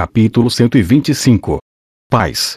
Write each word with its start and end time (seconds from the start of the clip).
Capítulo 0.00 0.50
125 0.50 1.58
Paz. 2.10 2.54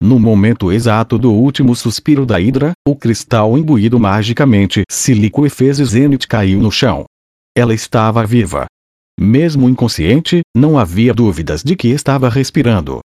No 0.00 0.16
momento 0.16 0.70
exato 0.70 1.18
do 1.18 1.32
último 1.32 1.74
suspiro 1.74 2.24
da 2.24 2.38
Hidra, 2.40 2.70
o 2.86 2.94
cristal 2.94 3.58
imbuído 3.58 3.98
magicamente 3.98 4.84
se 4.88 5.12
liquefez 5.12 5.80
e 5.80 5.84
Zenith 5.84 6.28
caiu 6.28 6.60
no 6.60 6.70
chão. 6.70 7.04
Ela 7.58 7.74
estava 7.74 8.24
viva. 8.24 8.66
Mesmo 9.18 9.68
inconsciente, 9.68 10.42
não 10.56 10.78
havia 10.78 11.12
dúvidas 11.12 11.64
de 11.64 11.74
que 11.74 11.88
estava 11.88 12.28
respirando. 12.28 13.00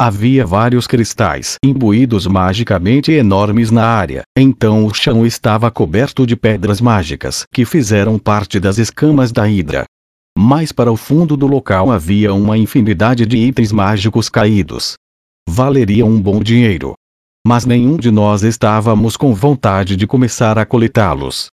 Havia 0.00 0.46
vários 0.46 0.86
cristais 0.86 1.56
imbuídos 1.64 2.28
magicamente 2.28 3.10
enormes 3.10 3.72
na 3.72 3.84
área, 3.84 4.22
então 4.38 4.86
o 4.86 4.94
chão 4.94 5.26
estava 5.26 5.68
coberto 5.68 6.24
de 6.24 6.36
pedras 6.36 6.80
mágicas 6.80 7.42
que 7.52 7.64
fizeram 7.64 8.20
parte 8.20 8.60
das 8.60 8.78
escamas 8.78 9.32
da 9.32 9.48
Hidra. 9.48 9.84
Mais 10.36 10.72
para 10.72 10.90
o 10.90 10.96
fundo 10.96 11.36
do 11.36 11.46
local 11.46 11.90
havia 11.90 12.32
uma 12.32 12.56
infinidade 12.56 13.26
de 13.26 13.36
itens 13.36 13.70
mágicos 13.70 14.28
caídos. 14.28 14.94
Valeria 15.48 16.06
um 16.06 16.20
bom 16.20 16.42
dinheiro. 16.42 16.94
Mas 17.46 17.64
nenhum 17.66 17.96
de 17.96 18.10
nós 18.10 18.42
estávamos 18.42 19.16
com 19.16 19.34
vontade 19.34 19.96
de 19.96 20.06
começar 20.06 20.58
a 20.58 20.64
coletá-los. 20.64 21.48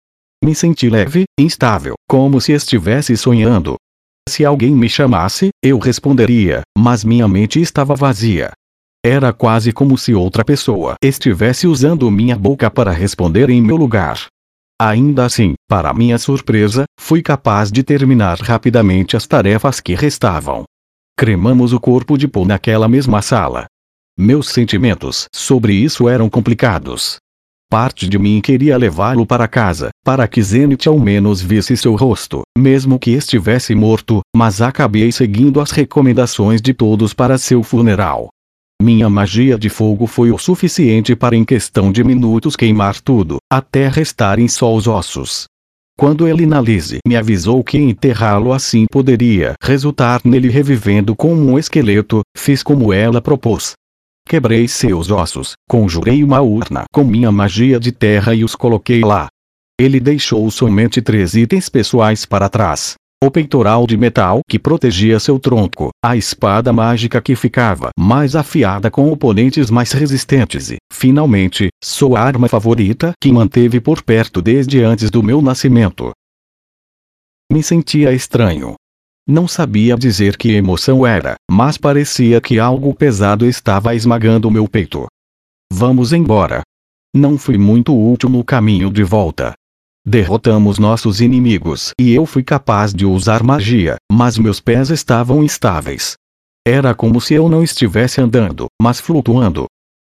Me 0.43 0.53
senti 0.53 0.89
leve, 0.89 1.25
instável, 1.39 1.93
como 2.07 2.41
se 2.41 2.51
estivesse 2.51 3.15
sonhando. 3.15 3.75
Se 4.27 4.43
alguém 4.43 4.75
me 4.75 4.89
chamasse, 4.89 5.49
eu 5.63 5.77
responderia, 5.77 6.61
mas 6.77 7.03
minha 7.03 7.27
mente 7.27 7.61
estava 7.61 7.95
vazia. 7.95 8.51
Era 9.05 9.31
quase 9.31 9.71
como 9.71 9.97
se 9.97 10.15
outra 10.15 10.43
pessoa 10.43 10.95
estivesse 11.03 11.67
usando 11.67 12.09
minha 12.09 12.35
boca 12.35 12.71
para 12.71 12.91
responder 12.91 13.51
em 13.51 13.61
meu 13.61 13.75
lugar. 13.75 14.25
Ainda 14.79 15.23
assim, 15.23 15.53
para 15.69 15.93
minha 15.93 16.17
surpresa, 16.17 16.83
fui 16.99 17.21
capaz 17.21 17.71
de 17.71 17.81
terminar 17.81 18.37
rapidamente 18.39 19.15
as 19.15 19.25
tarefas 19.25 19.79
que 19.79 19.95
restavam. 19.95 20.65
Cremamos 21.17 21.71
o 21.71 21.79
corpo 21.79 22.17
de 22.17 22.27
Paul 22.27 22.45
naquela 22.45 22.87
mesma 22.87 23.21
sala. 23.21 23.67
Meus 24.19 24.49
sentimentos 24.49 25.27
sobre 25.33 25.73
isso 25.73 26.09
eram 26.09 26.29
complicados. 26.29 27.17
Parte 27.69 28.07
de 28.07 28.19
mim 28.19 28.41
queria 28.41 28.77
levá-lo 28.77 29.25
para 29.25 29.47
casa, 29.47 29.89
para 30.03 30.27
que 30.27 30.41
Zenith 30.41 30.87
ao 30.87 30.99
menos 30.99 31.41
visse 31.41 31.75
seu 31.77 31.95
rosto, 31.95 32.41
mesmo 32.57 32.99
que 32.99 33.11
estivesse 33.11 33.73
morto, 33.73 34.19
mas 34.35 34.61
acabei 34.61 35.11
seguindo 35.11 35.61
as 35.61 35.71
recomendações 35.71 36.61
de 36.61 36.73
todos 36.73 37.13
para 37.13 37.37
seu 37.37 37.63
funeral. 37.63 38.27
Minha 38.81 39.09
magia 39.09 39.57
de 39.57 39.69
fogo 39.69 40.05
foi 40.05 40.31
o 40.31 40.37
suficiente 40.37 41.15
para 41.15 41.35
em 41.35 41.45
questão 41.45 41.91
de 41.91 42.03
minutos 42.03 42.55
queimar 42.55 42.99
tudo, 42.99 43.37
até 43.51 43.87
restarem 43.87 44.47
só 44.47 44.75
os 44.75 44.85
ossos. 44.85 45.45
Quando 45.97 46.27
Elinalise 46.27 46.97
me 47.07 47.15
avisou 47.15 47.63
que 47.63 47.77
enterrá-lo 47.77 48.51
assim 48.51 48.85
poderia 48.91 49.53
resultar 49.61 50.19
nele 50.25 50.49
revivendo 50.49 51.15
como 51.15 51.51
um 51.51 51.57
esqueleto, 51.57 52.21
fiz 52.37 52.61
como 52.61 52.91
ela 52.91 53.21
propôs. 53.21 53.73
Quebrei 54.27 54.67
seus 54.67 55.09
ossos, 55.09 55.53
conjurei 55.69 56.21
uma 56.21 56.41
urna 56.41 56.83
com 56.93 57.03
minha 57.03 57.31
magia 57.31 57.79
de 57.79 57.93
terra 57.93 58.35
e 58.35 58.43
os 58.43 58.55
coloquei 58.55 59.01
lá. 59.01 59.27
Ele 59.79 60.01
deixou 60.01 60.51
somente 60.51 61.01
três 61.01 61.33
itens 61.33 61.69
pessoais 61.69 62.25
para 62.25 62.49
trás. 62.49 62.95
O 63.23 63.31
peitoral 63.31 63.87
de 63.87 63.97
metal 63.97 64.41
que 64.47 64.59
protegia 64.59 65.19
seu 65.19 65.39
tronco, 65.39 65.89
a 66.03 66.15
espada 66.15 66.71
mágica 66.73 67.21
que 67.21 67.35
ficava 67.35 67.89
mais 67.97 68.35
afiada 68.35 68.91
com 68.91 69.11
oponentes 69.11 69.71
mais 69.71 69.91
resistentes 69.91 70.71
e, 70.71 70.77
finalmente, 70.91 71.69
sua 71.83 72.19
arma 72.19 72.47
favorita 72.47 73.13
que 73.19 73.31
manteve 73.31 73.79
por 73.79 74.03
perto 74.03 74.41
desde 74.41 74.83
antes 74.83 75.09
do 75.09 75.23
meu 75.23 75.41
nascimento. 75.41 76.11
Me 77.51 77.63
sentia 77.63 78.11
estranho. 78.11 78.75
Não 79.27 79.47
sabia 79.47 79.95
dizer 79.95 80.37
que 80.37 80.51
emoção 80.51 81.05
era, 81.05 81.35
mas 81.49 81.77
parecia 81.77 82.39
que 82.39 82.59
algo 82.59 82.93
pesado 82.93 83.47
estava 83.47 83.95
esmagando 83.95 84.51
meu 84.51 84.67
peito. 84.67 85.07
Vamos 85.71 86.13
embora. 86.13 86.61
Não 87.15 87.37
fui 87.37 87.57
muito 87.57 87.95
útil 87.97 88.29
no 88.29 88.43
caminho 88.43 88.91
de 88.91 89.03
volta. 89.03 89.53
Derrotamos 90.07 90.77
nossos 90.77 91.19
inimigos 91.19 91.89
e 91.99 92.13
eu 92.13 92.27
fui 92.27 92.43
capaz 92.43 92.93
de 92.93 93.07
usar 93.07 93.41
magia, 93.41 93.95
mas 94.11 94.37
meus 94.37 94.59
pés 94.59 94.91
estavam 94.91 95.43
instáveis. 95.43 96.13
Era 96.67 96.93
como 96.93 97.19
se 97.19 97.33
eu 97.33 97.49
não 97.49 97.63
estivesse 97.63 98.21
andando, 98.21 98.67
mas 98.79 98.99
flutuando. 98.99 99.65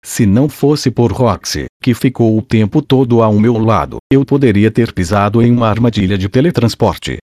Se 0.01 0.25
não 0.25 0.47
fosse 0.47 0.89
por 0.89 1.11
Roxy, 1.11 1.65
que 1.83 1.93
ficou 1.93 2.37
o 2.37 2.41
tempo 2.41 2.81
todo 2.81 3.21
ao 3.21 3.37
meu 3.37 3.57
lado, 3.57 3.97
eu 4.09 4.23
poderia 4.23 4.71
ter 4.71 4.93
pisado 4.93 5.41
em 5.41 5.51
uma 5.51 5.67
armadilha 5.67 6.17
de 6.17 6.29
teletransporte. 6.29 7.17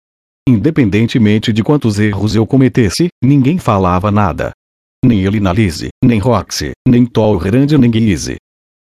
Independentemente 0.47 1.55
de 1.55 1.65
quantos 1.65 1.99
erros 1.99 2.35
eu 2.35 2.47
cometesse, 2.47 3.09
ninguém 3.25 3.59
falava 3.59 4.11
nada. 4.11 4.53
Nem 5.03 5.25
Elinalise, 5.25 5.89
nem 6.05 6.19
Roxy, 6.19 6.73
nem 6.87 7.07
Tolrand 7.07 7.73
nem 7.79 7.91
Guise. 7.91 8.37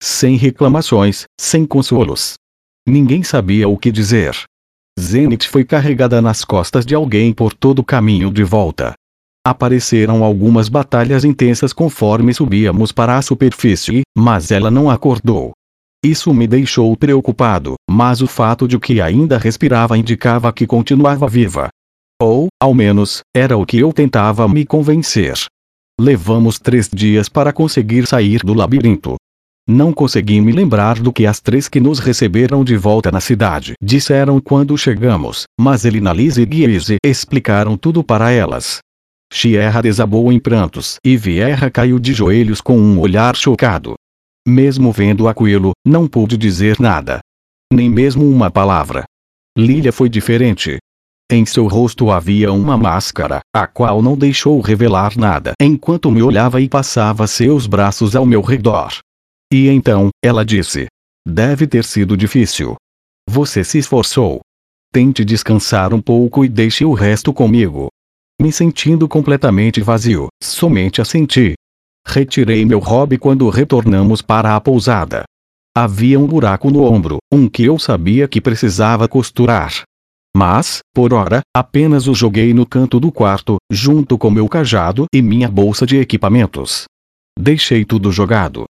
Sem 0.01 0.35
reclamações, 0.35 1.23
sem 1.39 1.65
consolos. 1.65 2.35
Ninguém 2.87 3.21
sabia 3.21 3.67
o 3.67 3.77
que 3.77 3.91
dizer. 3.91 4.35
Zenith 4.99 5.45
foi 5.45 5.63
carregada 5.63 6.21
nas 6.21 6.43
costas 6.43 6.85
de 6.85 6.95
alguém 6.95 7.31
por 7.31 7.53
todo 7.53 7.79
o 7.79 7.83
caminho 7.83 8.31
de 8.31 8.43
volta. 8.43 8.93
Apareceram 9.45 10.23
algumas 10.23 10.69
batalhas 10.69 11.23
intensas 11.23 11.73
conforme 11.73 12.33
subíamos 12.33 12.91
para 12.91 13.17
a 13.17 13.21
superfície, 13.21 14.01
mas 14.15 14.51
ela 14.51 14.69
não 14.69 14.89
acordou. 14.89 15.51
Isso 16.03 16.33
me 16.33 16.47
deixou 16.47 16.95
preocupado, 16.97 17.75
mas 17.89 18.21
o 18.21 18.27
fato 18.27 18.67
de 18.67 18.79
que 18.79 18.99
ainda 18.99 19.37
respirava 19.37 19.97
indicava 19.97 20.51
que 20.51 20.65
continuava 20.65 21.27
viva. 21.27 21.69
Ou, 22.19 22.47
ao 22.59 22.73
menos, 22.73 23.21
era 23.35 23.57
o 23.57 23.65
que 23.65 23.77
eu 23.77 23.93
tentava 23.93 24.47
me 24.47 24.65
convencer. 24.65 25.35
Levamos 25.99 26.57
três 26.57 26.89
dias 26.91 27.29
para 27.29 27.53
conseguir 27.53 28.07
sair 28.07 28.39
do 28.39 28.53
labirinto. 28.53 29.15
Não 29.73 29.93
consegui 29.93 30.41
me 30.41 30.51
lembrar 30.51 30.99
do 30.99 31.13
que 31.13 31.25
as 31.25 31.39
três 31.39 31.69
que 31.69 31.79
nos 31.79 31.97
receberam 31.97 32.61
de 32.61 32.75
volta 32.75 33.09
na 33.09 33.21
cidade 33.21 33.71
disseram 33.81 34.41
quando 34.41 34.77
chegamos, 34.77 35.43
mas 35.57 35.85
Elinalise 35.85 36.41
e 36.41 36.45
Guise 36.45 36.97
explicaram 37.01 37.77
tudo 37.77 38.03
para 38.03 38.31
elas. 38.31 38.79
Xierra 39.31 39.81
desabou 39.81 40.29
em 40.29 40.37
prantos 40.37 40.97
e 41.05 41.15
Vierra 41.15 41.71
caiu 41.71 41.99
de 41.99 42.11
joelhos 42.11 42.59
com 42.59 42.77
um 42.77 42.99
olhar 42.99 43.33
chocado. 43.33 43.93
Mesmo 44.45 44.91
vendo 44.91 45.25
Aquilo, 45.29 45.71
não 45.87 46.05
pude 46.05 46.35
dizer 46.35 46.77
nada. 46.77 47.21
Nem 47.71 47.89
mesmo 47.89 48.29
uma 48.29 48.51
palavra. 48.51 49.05
Lilia 49.57 49.93
foi 49.93 50.09
diferente. 50.09 50.79
Em 51.31 51.45
seu 51.45 51.65
rosto 51.67 52.11
havia 52.11 52.51
uma 52.51 52.75
máscara, 52.75 53.39
a 53.55 53.65
qual 53.67 54.01
não 54.01 54.17
deixou 54.17 54.59
revelar 54.59 55.17
nada 55.17 55.53
enquanto 55.61 56.11
me 56.11 56.21
olhava 56.21 56.59
e 56.59 56.67
passava 56.67 57.25
seus 57.25 57.65
braços 57.67 58.17
ao 58.17 58.25
meu 58.25 58.41
redor. 58.41 58.91
E 59.51 59.67
então, 59.67 60.09
ela 60.23 60.45
disse: 60.45 60.87
Deve 61.27 61.67
ter 61.67 61.83
sido 61.83 62.15
difícil. 62.15 62.75
Você 63.29 63.63
se 63.63 63.77
esforçou. 63.77 64.39
Tente 64.93 65.25
descansar 65.25 65.93
um 65.93 66.01
pouco 66.01 66.43
e 66.45 66.49
deixe 66.49 66.85
o 66.85 66.93
resto 66.93 67.33
comigo. 67.33 67.89
Me 68.41 68.51
sentindo 68.51 69.07
completamente 69.07 69.81
vazio, 69.81 70.27
somente 70.41 71.01
assenti. 71.01 71.53
Retirei 72.07 72.65
meu 72.65 72.79
hobby 72.79 73.17
quando 73.17 73.47
retornamos 73.49 74.21
para 74.21 74.55
a 74.55 74.61
pousada. 74.61 75.23
Havia 75.77 76.19
um 76.19 76.25
buraco 76.25 76.69
no 76.69 76.83
ombro, 76.83 77.19
um 77.31 77.47
que 77.47 77.63
eu 77.63 77.77
sabia 77.77 78.27
que 78.27 78.41
precisava 78.41 79.07
costurar. 79.07 79.83
Mas, 80.35 80.79
por 80.93 81.13
ora, 81.13 81.41
apenas 81.55 82.07
o 82.07 82.13
joguei 82.13 82.53
no 82.53 82.65
canto 82.65 82.99
do 82.99 83.11
quarto, 83.11 83.57
junto 83.71 84.17
com 84.17 84.31
meu 84.31 84.49
cajado 84.49 85.05
e 85.13 85.21
minha 85.21 85.47
bolsa 85.47 85.85
de 85.85 85.97
equipamentos. 85.97 86.85
Deixei 87.37 87.85
tudo 87.85 88.11
jogado. 88.11 88.65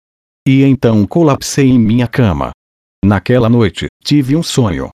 E 0.51 0.63
então 0.63 1.07
colapsei 1.07 1.69
em 1.69 1.79
minha 1.79 2.09
cama. 2.09 2.51
Naquela 3.06 3.47
noite, 3.47 3.88
tive 4.03 4.35
um 4.35 4.44
sonho. 4.44 4.89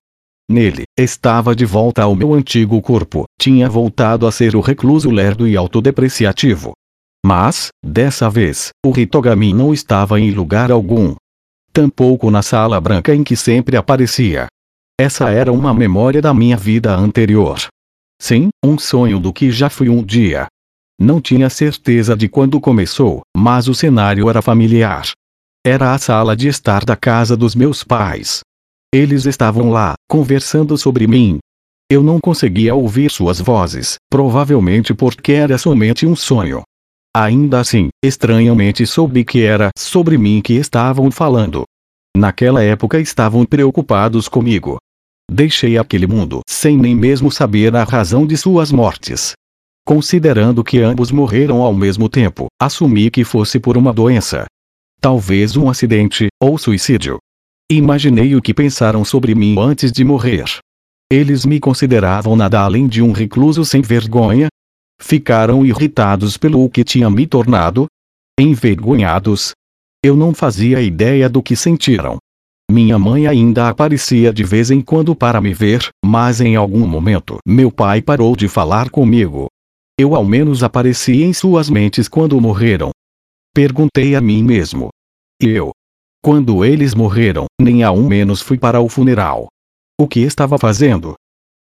Nele, 0.48 0.84
estava 0.96 1.52
de 1.52 1.64
volta 1.64 2.04
ao 2.04 2.14
meu 2.14 2.32
antigo 2.32 2.80
corpo, 2.80 3.24
tinha 3.40 3.68
voltado 3.68 4.24
a 4.24 4.30
ser 4.30 4.54
o 4.54 4.60
recluso 4.60 5.10
lerdo 5.10 5.48
e 5.48 5.56
autodepreciativo. 5.56 6.74
Mas, 7.26 7.70
dessa 7.84 8.30
vez, 8.30 8.68
o 8.86 8.96
Hitogami 8.96 9.52
não 9.52 9.74
estava 9.74 10.20
em 10.20 10.30
lugar 10.30 10.70
algum. 10.70 11.16
Tampouco 11.72 12.30
na 12.30 12.40
sala 12.40 12.80
branca 12.80 13.12
em 13.12 13.24
que 13.24 13.34
sempre 13.34 13.76
aparecia. 13.76 14.46
Essa 14.96 15.28
era 15.30 15.52
uma 15.52 15.74
memória 15.74 16.22
da 16.22 16.32
minha 16.32 16.56
vida 16.56 16.94
anterior. 16.94 17.66
Sim, 18.22 18.50
um 18.64 18.78
sonho 18.78 19.18
do 19.18 19.32
que 19.32 19.50
já 19.50 19.68
fui 19.68 19.88
um 19.88 20.04
dia. 20.04 20.46
Não 21.00 21.20
tinha 21.20 21.50
certeza 21.50 22.16
de 22.16 22.28
quando 22.28 22.60
começou, 22.60 23.22
mas 23.36 23.66
o 23.66 23.74
cenário 23.74 24.30
era 24.30 24.40
familiar. 24.40 25.02
Era 25.70 25.92
a 25.92 25.98
sala 25.98 26.34
de 26.34 26.48
estar 26.48 26.82
da 26.82 26.96
casa 26.96 27.36
dos 27.36 27.54
meus 27.54 27.84
pais. 27.84 28.40
Eles 28.90 29.26
estavam 29.26 29.68
lá, 29.68 29.92
conversando 30.08 30.78
sobre 30.78 31.06
mim. 31.06 31.40
Eu 31.92 32.02
não 32.02 32.18
conseguia 32.18 32.74
ouvir 32.74 33.10
suas 33.10 33.38
vozes, 33.38 33.96
provavelmente 34.10 34.94
porque 34.94 35.32
era 35.32 35.58
somente 35.58 36.06
um 36.06 36.16
sonho. 36.16 36.62
Ainda 37.14 37.60
assim, 37.60 37.90
estranhamente 38.02 38.86
soube 38.86 39.26
que 39.26 39.42
era 39.42 39.68
sobre 39.76 40.16
mim 40.16 40.40
que 40.40 40.54
estavam 40.54 41.10
falando. 41.10 41.64
Naquela 42.16 42.62
época 42.62 42.98
estavam 42.98 43.44
preocupados 43.44 44.26
comigo. 44.26 44.78
Deixei 45.30 45.76
aquele 45.76 46.06
mundo 46.06 46.40
sem 46.48 46.78
nem 46.78 46.94
mesmo 46.96 47.30
saber 47.30 47.76
a 47.76 47.84
razão 47.84 48.26
de 48.26 48.38
suas 48.38 48.72
mortes. 48.72 49.32
Considerando 49.86 50.64
que 50.64 50.80
ambos 50.80 51.10
morreram 51.10 51.60
ao 51.60 51.74
mesmo 51.74 52.08
tempo, 52.08 52.46
assumi 52.58 53.10
que 53.10 53.22
fosse 53.22 53.60
por 53.60 53.76
uma 53.76 53.92
doença. 53.92 54.46
Talvez 55.00 55.56
um 55.56 55.70
acidente, 55.70 56.26
ou 56.42 56.58
suicídio. 56.58 57.18
Imaginei 57.70 58.34
o 58.34 58.42
que 58.42 58.52
pensaram 58.52 59.04
sobre 59.04 59.34
mim 59.34 59.56
antes 59.58 59.92
de 59.92 60.02
morrer. 60.04 60.44
Eles 61.10 61.46
me 61.46 61.60
consideravam 61.60 62.34
nada 62.34 62.60
além 62.60 62.88
de 62.88 63.00
um 63.00 63.12
recluso 63.12 63.64
sem 63.64 63.80
vergonha? 63.80 64.48
Ficaram 65.00 65.64
irritados 65.64 66.36
pelo 66.36 66.68
que 66.68 66.82
tinha 66.82 67.08
me 67.08 67.26
tornado? 67.26 67.86
Envergonhados? 68.38 69.52
Eu 70.04 70.16
não 70.16 70.34
fazia 70.34 70.82
ideia 70.82 71.28
do 71.28 71.42
que 71.42 71.54
sentiram. 71.54 72.18
Minha 72.70 72.98
mãe 72.98 73.26
ainda 73.26 73.68
aparecia 73.68 74.32
de 74.32 74.42
vez 74.42 74.70
em 74.70 74.80
quando 74.80 75.14
para 75.14 75.40
me 75.40 75.54
ver, 75.54 75.88
mas 76.04 76.40
em 76.40 76.56
algum 76.56 76.86
momento 76.86 77.38
meu 77.46 77.70
pai 77.70 78.02
parou 78.02 78.34
de 78.34 78.48
falar 78.48 78.90
comigo. 78.90 79.46
Eu 79.98 80.14
ao 80.14 80.24
menos 80.24 80.62
apareci 80.62 81.22
em 81.22 81.32
suas 81.32 81.70
mentes 81.70 82.08
quando 82.08 82.40
morreram. 82.40 82.90
Perguntei 83.54 84.14
a 84.14 84.20
mim 84.20 84.42
mesmo. 84.42 84.88
E 85.42 85.48
eu? 85.48 85.72
Quando 86.22 86.64
eles 86.64 86.94
morreram, 86.94 87.46
nem 87.60 87.82
a 87.82 87.92
um 87.92 88.06
menos 88.06 88.40
fui 88.40 88.58
para 88.58 88.80
o 88.80 88.88
funeral. 88.88 89.48
O 90.00 90.06
que 90.06 90.20
estava 90.20 90.58
fazendo? 90.58 91.14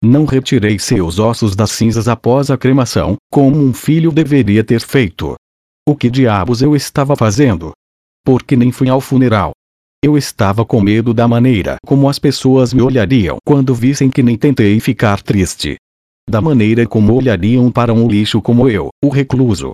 Não 0.03 0.25
retirei 0.25 0.79
seus 0.79 1.19
ossos 1.19 1.57
das 1.57 1.71
cinzas 1.71 2.09
após 2.09 2.51
a 2.51 2.59
cremação, 2.59 3.17
como 3.31 3.59
um 3.59 3.73
filho 3.73 4.13
deveria 4.13 4.63
ter 4.63 4.81
feito. 4.81 5.35
O 5.89 5.97
que 5.97 6.11
diabos 6.11 6.63
eu 6.63 6.75
estava 6.77 7.17
fazendo? 7.17 7.73
Porque 8.25 8.57
nem 8.57 8.71
fui 8.71 8.89
ao 8.89 9.01
funeral. 9.01 9.53
Eu 10.05 10.19
estava 10.19 10.65
com 10.65 10.81
medo 10.81 11.15
da 11.15 11.27
maneira 11.27 11.77
como 11.87 12.09
as 12.09 12.19
pessoas 12.19 12.75
me 12.75 12.83
olhariam 12.83 13.39
quando 13.45 13.75
vissem 13.75 14.11
que 14.11 14.23
nem 14.23 14.37
tentei 14.37 14.79
ficar 14.79 15.23
triste. 15.23 15.77
Da 16.29 16.41
maneira 16.41 16.87
como 16.87 17.15
olhariam 17.15 17.71
para 17.71 17.93
um 17.93 18.07
lixo 18.07 18.41
como 18.41 18.69
eu, 18.69 18.89
o 19.03 19.09
recluso. 19.09 19.73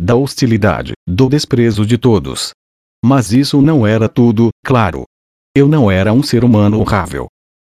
Da 0.00 0.14
hostilidade, 0.14 0.92
do 1.08 1.28
desprezo 1.28 1.84
de 1.84 1.98
todos. 1.98 2.50
Mas 3.04 3.32
isso 3.32 3.60
não 3.60 3.86
era 3.86 4.08
tudo, 4.08 4.50
claro. 4.64 5.04
Eu 5.54 5.66
não 5.66 5.90
era 5.90 6.12
um 6.12 6.22
ser 6.22 6.44
humano 6.44 6.80
honrável. 6.80 7.26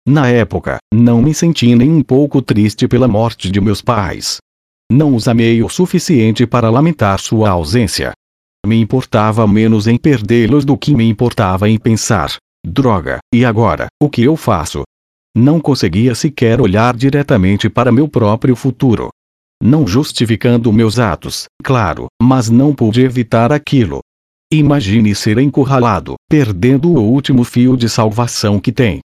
Na 0.07 0.29
época, 0.29 0.79
não 0.93 1.23
me 1.23 1.33
senti 1.33 1.75
nem 1.75 1.91
um 1.91 2.03
pouco 2.03 2.43
triste 2.43 2.89
pela 2.89 3.07
morte 3.09 3.51
de 3.51 3.61
meus 3.61 3.81
pais. 3.81 4.39
Não 4.91 5.15
os 5.15 5.27
amei 5.27 5.63
o 5.63 5.69
suficiente 5.69 6.47
para 6.47 6.71
lamentar 6.71 7.19
sua 7.19 7.51
ausência. 7.51 8.13
Me 8.65 8.81
importava 8.81 9.47
menos 9.47 9.87
em 9.87 9.97
perdê-los 9.97 10.65
do 10.65 10.77
que 10.77 10.95
me 10.95 11.09
importava 11.09 11.69
em 11.69 11.79
pensar: 11.79 12.37
droga, 12.65 13.19
e 13.33 13.45
agora, 13.45 13.87
o 14.03 14.11
que 14.11 14.23
eu 14.23 14.37
faço? 14.37 14.83
Não 15.37 15.61
conseguia 15.61 16.15
sequer 16.15 16.61
olhar 16.61 16.97
diretamente 16.97 17.69
para 17.69 17.93
meu 17.93 18.09
próprio 18.09 18.57
futuro. 18.57 19.11
Não 19.63 19.87
justificando 19.87 20.73
meus 20.73 20.99
atos, 20.99 21.47
claro, 21.63 22.07
mas 22.21 22.51
não 22.51 22.75
pude 22.75 23.01
evitar 23.01 23.53
aquilo. 23.53 24.01
Imagine 24.53 25.15
ser 25.15 25.39
encurralado, 25.39 26.15
perdendo 26.29 26.91
o 26.91 27.01
último 27.01 27.43
fio 27.43 27.77
de 27.77 27.89
salvação 27.89 28.61
que 28.61 28.71
tem 28.71 29.01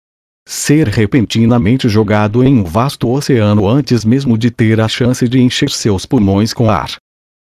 ser 0.48 0.88
repentinamente 0.88 1.88
jogado 1.88 2.44
em 2.44 2.60
um 2.60 2.64
vasto 2.64 3.10
oceano 3.10 3.68
antes 3.68 4.04
mesmo 4.04 4.38
de 4.38 4.50
ter 4.52 4.82
a 4.82 4.88
chance 4.88 5.28
de 5.28 5.40
encher 5.40 5.70
seus 5.70 6.06
pulmões 6.06 6.54
com 6.54 6.70
ar. 6.70 6.96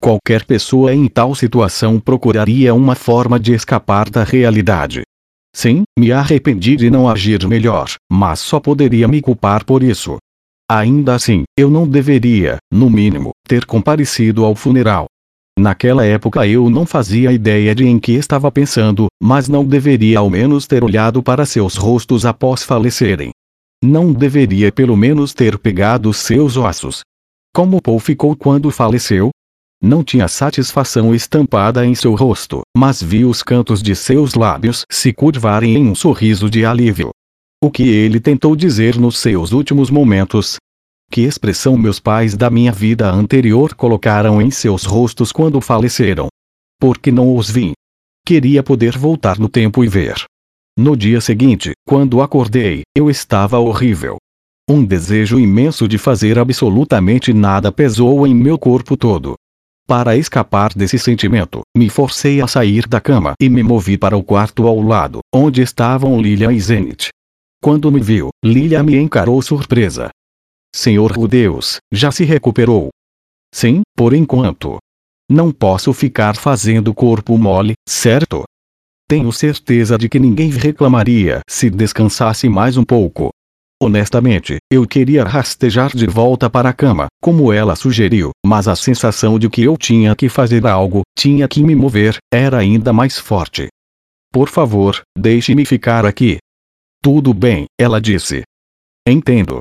Qualquer 0.00 0.44
pessoa 0.44 0.94
em 0.94 1.08
tal 1.08 1.34
situação 1.34 1.98
procuraria 1.98 2.74
uma 2.74 2.94
forma 2.94 3.38
de 3.38 3.54
escapar 3.54 4.10
da 4.10 4.24
realidade. 4.24 5.02
Sim, 5.54 5.82
me 5.98 6.12
arrependi 6.12 6.76
de 6.76 6.90
não 6.90 7.08
agir 7.08 7.46
melhor, 7.46 7.88
mas 8.10 8.40
só 8.40 8.58
poderia 8.58 9.06
me 9.06 9.20
culpar 9.20 9.64
por 9.64 9.82
isso. 9.82 10.16
Ainda 10.70 11.14
assim, 11.14 11.44
eu 11.56 11.68
não 11.68 11.86
deveria, 11.86 12.56
no 12.72 12.88
mínimo, 12.88 13.30
ter 13.46 13.64
comparecido 13.66 14.44
ao 14.44 14.54
funeral. 14.54 15.06
Naquela 15.58 16.04
época 16.04 16.46
eu 16.46 16.70
não 16.70 16.86
fazia 16.86 17.30
ideia 17.30 17.74
de 17.74 17.86
em 17.86 17.98
que 17.98 18.12
estava 18.12 18.50
pensando, 18.50 19.06
mas 19.22 19.48
não 19.48 19.64
deveria 19.64 20.18
ao 20.18 20.30
menos 20.30 20.66
ter 20.66 20.82
olhado 20.82 21.22
para 21.22 21.44
seus 21.44 21.76
rostos 21.76 22.24
após 22.24 22.62
falecerem. 22.62 23.30
Não 23.84 24.12
deveria 24.12 24.72
pelo 24.72 24.96
menos 24.96 25.34
ter 25.34 25.58
pegado 25.58 26.12
seus 26.12 26.56
ossos. 26.56 27.02
Como 27.54 27.82
Paul 27.82 27.98
ficou 27.98 28.34
quando 28.34 28.70
faleceu? 28.70 29.30
Não 29.82 30.02
tinha 30.02 30.26
satisfação 30.28 31.14
estampada 31.14 31.84
em 31.84 31.94
seu 31.94 32.14
rosto, 32.14 32.62
mas 32.74 33.02
vi 33.02 33.24
os 33.24 33.42
cantos 33.42 33.82
de 33.82 33.94
seus 33.94 34.34
lábios 34.34 34.84
se 34.90 35.12
curvarem 35.12 35.74
em 35.74 35.86
um 35.86 35.94
sorriso 35.94 36.48
de 36.48 36.64
alívio. 36.64 37.10
O 37.64 37.70
que 37.70 37.84
ele 37.84 38.18
tentou 38.18 38.56
dizer 38.56 38.98
nos 38.98 39.18
seus 39.18 39.52
últimos 39.52 39.88
momentos, 39.88 40.56
que 41.12 41.20
expressão 41.20 41.78
meus 41.78 42.00
pais 42.00 42.34
da 42.34 42.50
minha 42.50 42.72
vida 42.72 43.08
anterior 43.08 43.72
colocaram 43.74 44.42
em 44.42 44.50
seus 44.50 44.82
rostos 44.82 45.30
quando 45.30 45.60
faleceram. 45.60 46.26
Porque 46.80 47.12
não 47.12 47.36
os 47.36 47.48
vi. 47.48 47.70
Queria 48.26 48.64
poder 48.64 48.98
voltar 48.98 49.38
no 49.38 49.48
tempo 49.48 49.84
e 49.84 49.88
ver. 49.88 50.24
No 50.76 50.96
dia 50.96 51.20
seguinte, 51.20 51.70
quando 51.86 52.20
acordei, 52.20 52.82
eu 52.96 53.08
estava 53.08 53.60
horrível. 53.60 54.16
Um 54.68 54.84
desejo 54.84 55.38
imenso 55.38 55.86
de 55.86 55.98
fazer 55.98 56.40
absolutamente 56.40 57.32
nada 57.32 57.70
pesou 57.70 58.26
em 58.26 58.34
meu 58.34 58.58
corpo 58.58 58.96
todo. 58.96 59.34
Para 59.86 60.16
escapar 60.16 60.74
desse 60.74 60.98
sentimento, 60.98 61.60
me 61.76 61.88
forcei 61.88 62.40
a 62.40 62.48
sair 62.48 62.88
da 62.88 63.00
cama 63.00 63.34
e 63.40 63.48
me 63.48 63.62
movi 63.62 63.96
para 63.96 64.16
o 64.16 64.24
quarto 64.24 64.66
ao 64.66 64.80
lado, 64.80 65.20
onde 65.32 65.62
estavam 65.62 66.20
Lilia 66.20 66.50
e 66.50 66.58
Zenith. 66.58 67.12
Quando 67.64 67.92
me 67.92 68.00
viu, 68.00 68.30
Lilia 68.44 68.82
me 68.82 68.96
encarou 68.96 69.40
surpresa. 69.40 70.10
Senhor 70.74 71.16
o 71.16 71.28
Deus, 71.28 71.76
já 71.92 72.10
se 72.10 72.24
recuperou? 72.24 72.88
Sim, 73.54 73.82
por 73.96 74.12
enquanto. 74.14 74.78
Não 75.30 75.52
posso 75.52 75.92
ficar 75.92 76.34
fazendo 76.34 76.92
corpo 76.92 77.38
mole, 77.38 77.74
certo? 77.88 78.42
Tenho 79.08 79.30
certeza 79.30 79.96
de 79.96 80.08
que 80.08 80.18
ninguém 80.18 80.50
reclamaria 80.50 81.40
se 81.48 81.70
descansasse 81.70 82.48
mais 82.48 82.76
um 82.76 82.82
pouco. 82.82 83.30
Honestamente, 83.80 84.56
eu 84.68 84.84
queria 84.84 85.22
rastejar 85.22 85.96
de 85.96 86.08
volta 86.08 86.50
para 86.50 86.70
a 86.70 86.72
cama, 86.72 87.06
como 87.22 87.52
ela 87.52 87.76
sugeriu, 87.76 88.32
mas 88.44 88.66
a 88.66 88.74
sensação 88.74 89.38
de 89.38 89.48
que 89.48 89.62
eu 89.62 89.76
tinha 89.76 90.16
que 90.16 90.28
fazer 90.28 90.66
algo, 90.66 91.02
tinha 91.16 91.46
que 91.46 91.62
me 91.62 91.76
mover, 91.76 92.16
era 92.34 92.58
ainda 92.58 92.92
mais 92.92 93.20
forte. 93.20 93.68
Por 94.32 94.48
favor, 94.48 95.00
deixe-me 95.16 95.64
ficar 95.64 96.04
aqui. 96.04 96.38
Tudo 97.02 97.34
bem, 97.34 97.64
ela 97.76 98.00
disse. 98.00 98.44
Entendo. 99.06 99.58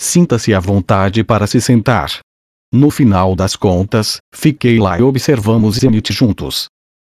Sinta-se 0.00 0.52
à 0.52 0.58
vontade 0.58 1.22
para 1.22 1.46
se 1.46 1.60
sentar. 1.60 2.18
No 2.74 2.90
final 2.90 3.36
das 3.36 3.54
contas, 3.54 4.18
fiquei 4.34 4.80
lá 4.80 4.98
e 4.98 5.02
observamos 5.02 5.76
Zenith 5.76 6.10
juntos. 6.10 6.66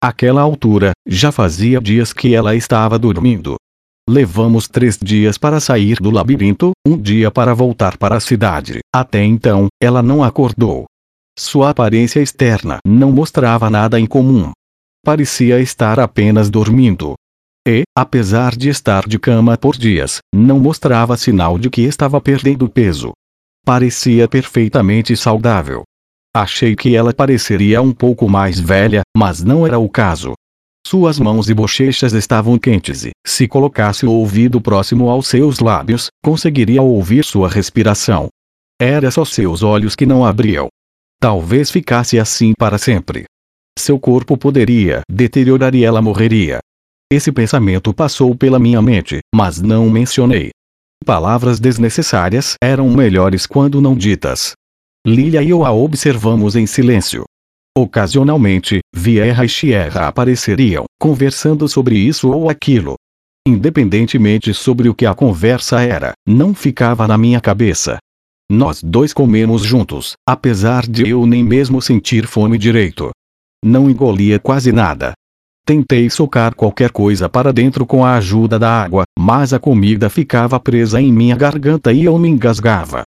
Aquela 0.01 0.43
altura, 0.43 0.93
já 1.05 1.33
fazia 1.33 1.81
dias 1.81 2.13
que 2.13 2.35
ela 2.37 2.55
estava 2.55 2.97
dormindo. 3.01 3.57
Levamos 4.09 4.69
três 4.69 4.97
dias 4.97 5.37
para 5.39 5.59
sair 5.59 5.97
do 5.97 6.11
labirinto, 6.11 6.71
um 6.87 6.97
dia 6.97 7.31
para 7.31 7.53
voltar 7.53 7.97
para 7.97 8.17
a 8.17 8.21
cidade. 8.21 8.79
Até 8.95 9.25
então, 9.25 9.67
ela 9.83 10.03
não 10.03 10.23
acordou. 10.23 10.85
Sua 11.37 11.71
aparência 11.71 12.21
externa 12.21 12.79
não 12.87 13.11
mostrava 13.11 13.69
nada 13.69 13.99
em 13.99 14.07
comum. 14.07 14.53
Parecia 15.05 15.59
estar 15.59 15.99
apenas 15.99 16.49
dormindo. 16.49 17.15
E, 17.67 17.83
apesar 17.97 18.55
de 18.55 18.69
estar 18.69 19.09
de 19.09 19.19
cama 19.19 19.57
por 19.57 19.77
dias, 19.77 20.19
não 20.35 20.61
mostrava 20.61 21.17
sinal 21.17 21.59
de 21.59 21.71
que 21.71 21.81
estava 21.81 22.21
perdendo 22.21 22.69
peso. 22.69 23.13
Parecia 23.65 24.29
perfeitamente 24.29 25.17
saudável. 25.17 25.83
Achei 26.37 26.77
que 26.77 26.95
ela 26.95 27.15
pareceria 27.15 27.81
um 27.81 27.93
pouco 27.93 28.29
mais 28.29 28.61
velha, 28.61 29.01
mas 29.17 29.43
não 29.43 29.67
era 29.67 29.79
o 29.79 29.89
caso. 29.89 30.35
Suas 30.87 31.19
mãos 31.19 31.49
e 31.49 31.55
bochechas 31.55 32.13
estavam 32.13 32.59
quentes 32.59 33.07
e, 33.07 33.13
se 33.27 33.49
colocasse 33.49 34.05
o 34.05 34.11
ouvido 34.11 34.61
próximo 34.61 35.09
aos 35.09 35.27
seus 35.27 35.59
lábios, 35.59 36.09
conseguiria 36.23 36.83
ouvir 36.83 37.25
sua 37.25 37.49
respiração. 37.49 38.29
Era 38.79 39.11
só 39.11 39.25
seus 39.25 39.63
olhos 39.63 39.97
que 39.97 40.05
não 40.05 40.23
abriam. 40.23 40.69
Talvez 41.19 41.71
ficasse 41.71 42.19
assim 42.19 42.53
para 42.59 42.77
sempre. 42.77 43.25
Seu 43.79 43.99
corpo 43.99 44.37
poderia 44.37 45.01
deteriorar 45.11 45.75
e 45.75 45.83
ela 45.83 46.03
morreria. 46.03 46.59
Esse 47.15 47.31
pensamento 47.31 47.95
passou 47.95 48.35
pela 48.35 48.59
minha 48.59 48.83
mente, 48.83 49.21
mas 49.33 49.63
não 49.63 49.89
mencionei. 49.89 50.51
Palavras 51.07 51.61
desnecessárias 51.61 52.57
eram 52.61 52.91
melhores 52.91 53.47
quando 53.47 53.81
não 53.81 53.95
ditas. 53.95 54.55
Lilia 55.07 55.41
e 55.41 55.51
eu 55.51 55.65
a 55.65 55.71
observamos 55.71 56.57
em 56.57 56.67
silêncio. 56.67 57.23
Ocasionalmente, 57.79 58.81
Vieira 58.93 59.45
e 59.45 59.49
Sierra 59.49 60.09
apareceriam, 60.09 60.87
conversando 61.01 61.69
sobre 61.69 61.97
isso 61.97 62.33
ou 62.33 62.51
aquilo. 62.51 62.97
Independentemente 63.47 64.53
sobre 64.53 64.89
o 64.89 64.95
que 64.95 65.07
a 65.07 65.15
conversa 65.15 65.83
era, 65.83 66.15
não 66.27 66.53
ficava 66.53 67.07
na 67.07 67.17
minha 67.17 67.41
cabeça. 67.41 67.99
Nós 68.51 68.83
dois 68.83 69.13
comemos 69.13 69.63
juntos, 69.63 70.15
apesar 70.29 70.85
de 70.85 71.09
eu 71.09 71.25
nem 71.27 71.45
mesmo 71.45 71.81
sentir 71.81 72.27
fome 72.27 72.59
direito. 72.59 73.13
Não 73.65 73.89
engolia 73.89 74.41
quase 74.41 74.73
nada, 74.73 75.15
Tentei 75.67 76.11
socar 76.11 76.55
qualquer 76.55 76.91
coisa 76.91 77.27
para 77.27 77.51
dentro 77.51 77.87
com 77.87 78.05
a 78.05 78.17
ajuda 78.17 78.59
da 78.59 78.83
água, 78.83 79.05
mas 79.19 79.55
a 79.55 79.59
comida 79.59 80.11
ficava 80.11 80.61
presa 80.61 81.01
em 81.01 81.11
minha 81.11 81.35
garganta 81.35 81.91
e 81.91 82.05
eu 82.05 82.19
me 82.19 82.29
engasgava. 82.29 83.03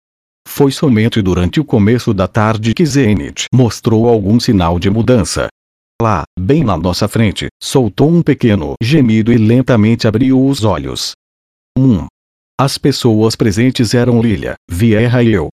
Foi 0.47 0.71
somente 0.71 1.21
durante 1.21 1.59
o 1.59 1.65
começo 1.65 2.13
da 2.13 2.29
tarde 2.29 2.73
que 2.73 2.85
Zenith 2.85 3.47
mostrou 3.53 4.07
algum 4.07 4.39
sinal 4.39 4.79
de 4.79 4.89
mudança. 4.89 5.49
Lá, 6.01 6.23
bem 6.39 6.63
na 6.63 6.77
nossa 6.77 7.09
frente, 7.09 7.47
soltou 7.61 8.09
um 8.09 8.21
pequeno 8.21 8.75
gemido 8.81 9.33
e 9.33 9.37
lentamente 9.37 10.07
abriu 10.07 10.45
os 10.45 10.63
olhos. 10.63 11.11
1. 11.77 11.83
Um. 11.83 12.07
As 12.57 12.77
pessoas 12.77 13.35
presentes 13.35 13.93
eram 13.93 14.21
Lilia, 14.21 14.55
Vieira 14.69 15.21
e 15.21 15.33
eu. 15.33 15.49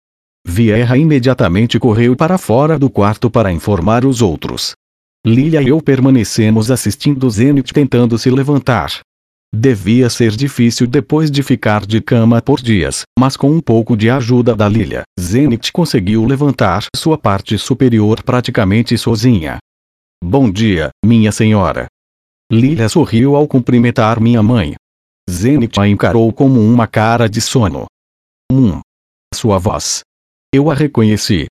Vieira 0.46 0.98
imediatamente 0.98 1.78
correu 1.78 2.14
para 2.14 2.36
fora 2.36 2.78
do 2.78 2.90
quarto 2.90 3.30
para 3.30 3.50
informar 3.50 4.04
os 4.04 4.20
outros. 4.20 4.74
Lilia 5.26 5.60
e 5.60 5.68
eu 5.68 5.82
permanecemos 5.82 6.70
assistindo 6.70 7.28
Zenith 7.28 7.72
tentando 7.74 8.18
se 8.18 8.30
levantar. 8.30 9.00
Devia 9.54 10.08
ser 10.08 10.30
difícil 10.30 10.86
depois 10.86 11.30
de 11.30 11.42
ficar 11.42 11.84
de 11.84 12.00
cama 12.00 12.40
por 12.40 12.62
dias, 12.62 13.02
mas 13.18 13.36
com 13.36 13.50
um 13.50 13.60
pouco 13.60 13.96
de 13.96 14.08
ajuda 14.08 14.56
da 14.56 14.66
Lilia, 14.66 15.02
Zenith 15.20 15.70
conseguiu 15.72 16.24
levantar 16.24 16.84
sua 16.96 17.18
parte 17.18 17.58
superior 17.58 18.22
praticamente 18.22 18.96
sozinha. 18.96 19.58
Bom 20.24 20.50
dia, 20.50 20.88
minha 21.04 21.32
senhora. 21.32 21.86
Lilia 22.50 22.88
sorriu 22.88 23.36
ao 23.36 23.46
cumprimentar 23.46 24.20
minha 24.20 24.42
mãe. 24.42 24.74
Zenith 25.28 25.78
a 25.78 25.86
encarou 25.86 26.32
como 26.32 26.60
uma 26.60 26.86
cara 26.86 27.28
de 27.28 27.42
sono. 27.42 27.84
Hum. 28.50 28.80
Sua 29.34 29.58
voz. 29.58 30.00
Eu 30.52 30.70
a 30.70 30.74
reconheci. 30.74 31.46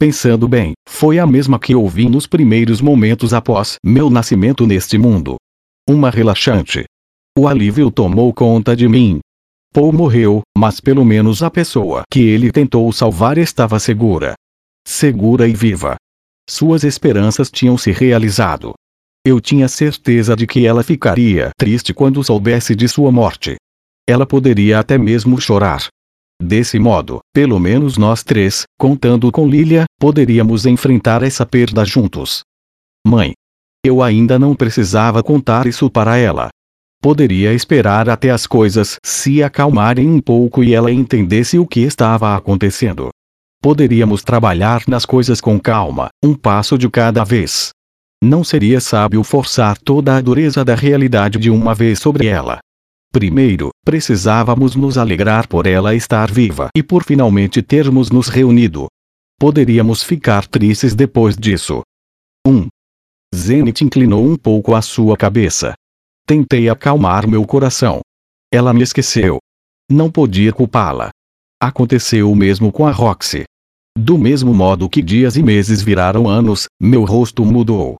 Pensando 0.00 0.48
bem, 0.48 0.72
foi 0.88 1.18
a 1.18 1.26
mesma 1.26 1.58
que 1.58 1.74
ouvi 1.74 2.08
nos 2.08 2.26
primeiros 2.26 2.80
momentos 2.80 3.34
após 3.34 3.76
meu 3.84 4.08
nascimento 4.08 4.66
neste 4.66 4.96
mundo. 4.96 5.36
Uma 5.86 6.08
relaxante, 6.08 6.86
o 7.36 7.46
alívio 7.46 7.90
tomou 7.90 8.32
conta 8.32 8.74
de 8.74 8.88
mim. 8.88 9.20
Paul 9.74 9.92
morreu, 9.92 10.40
mas 10.56 10.80
pelo 10.80 11.04
menos 11.04 11.42
a 11.42 11.50
pessoa 11.50 12.04
que 12.10 12.20
ele 12.20 12.50
tentou 12.50 12.90
salvar 12.92 13.36
estava 13.36 13.78
segura. 13.78 14.32
Segura 14.86 15.46
e 15.46 15.52
viva. 15.52 15.96
Suas 16.48 16.82
esperanças 16.82 17.50
tinham 17.50 17.76
se 17.76 17.92
realizado. 17.92 18.72
Eu 19.22 19.38
tinha 19.38 19.68
certeza 19.68 20.34
de 20.34 20.46
que 20.46 20.64
ela 20.64 20.82
ficaria 20.82 21.50
triste 21.58 21.92
quando 21.92 22.24
soubesse 22.24 22.74
de 22.74 22.88
sua 22.88 23.12
morte. 23.12 23.56
Ela 24.08 24.24
poderia 24.24 24.78
até 24.78 24.96
mesmo 24.96 25.38
chorar. 25.38 25.88
Desse 26.40 26.78
modo, 26.78 27.20
pelo 27.34 27.60
menos 27.60 27.98
nós 27.98 28.22
três, 28.22 28.64
contando 28.78 29.30
com 29.30 29.46
Lilia, 29.46 29.84
poderíamos 29.98 30.64
enfrentar 30.64 31.22
essa 31.22 31.44
perda 31.44 31.84
juntos. 31.84 32.40
Mãe. 33.06 33.34
Eu 33.84 34.02
ainda 34.02 34.38
não 34.38 34.54
precisava 34.54 35.22
contar 35.22 35.66
isso 35.66 35.90
para 35.90 36.16
ela. 36.16 36.48
Poderia 37.02 37.52
esperar 37.52 38.08
até 38.08 38.30
as 38.30 38.46
coisas 38.46 38.96
se 39.04 39.42
acalmarem 39.42 40.08
um 40.08 40.20
pouco 40.20 40.62
e 40.64 40.74
ela 40.74 40.90
entendesse 40.90 41.58
o 41.58 41.66
que 41.66 41.80
estava 41.80 42.34
acontecendo. 42.36 43.08
Poderíamos 43.62 44.22
trabalhar 44.22 44.82
nas 44.86 45.04
coisas 45.04 45.40
com 45.40 45.58
calma, 45.60 46.08
um 46.24 46.34
passo 46.34 46.78
de 46.78 46.88
cada 46.88 47.22
vez. 47.24 47.70
Não 48.22 48.44
seria 48.44 48.80
sábio 48.80 49.22
forçar 49.22 49.78
toda 49.78 50.16
a 50.16 50.20
dureza 50.20 50.62
da 50.64 50.74
realidade 50.74 51.38
de 51.38 51.50
uma 51.50 51.74
vez 51.74 51.98
sobre 51.98 52.26
ela. 52.26 52.58
Primeiro, 53.12 53.70
precisávamos 53.84 54.76
nos 54.76 54.96
alegrar 54.96 55.48
por 55.48 55.66
ela 55.66 55.96
estar 55.96 56.30
viva 56.30 56.68
e 56.76 56.80
por 56.80 57.02
finalmente 57.02 57.60
termos 57.60 58.08
nos 58.08 58.28
reunido. 58.28 58.86
Poderíamos 59.36 60.02
ficar 60.02 60.46
tristes 60.46 60.94
depois 60.94 61.36
disso. 61.36 61.82
1. 62.46 62.50
Um. 62.50 62.68
Zenith 63.34 63.80
inclinou 63.80 64.24
um 64.24 64.36
pouco 64.36 64.76
a 64.76 64.82
sua 64.82 65.16
cabeça. 65.16 65.74
Tentei 66.24 66.68
acalmar 66.68 67.26
meu 67.26 67.44
coração. 67.44 68.00
Ela 68.52 68.72
me 68.72 68.82
esqueceu. 68.82 69.38
Não 69.90 70.08
podia 70.08 70.52
culpá-la. 70.52 71.10
Aconteceu 71.60 72.30
o 72.30 72.36
mesmo 72.36 72.70
com 72.70 72.86
a 72.86 72.92
Roxy. 72.92 73.42
Do 73.98 74.16
mesmo 74.16 74.54
modo 74.54 74.88
que 74.88 75.02
dias 75.02 75.36
e 75.36 75.42
meses 75.42 75.82
viraram 75.82 76.28
anos, 76.28 76.66
meu 76.80 77.04
rosto 77.04 77.44
mudou. 77.44 77.96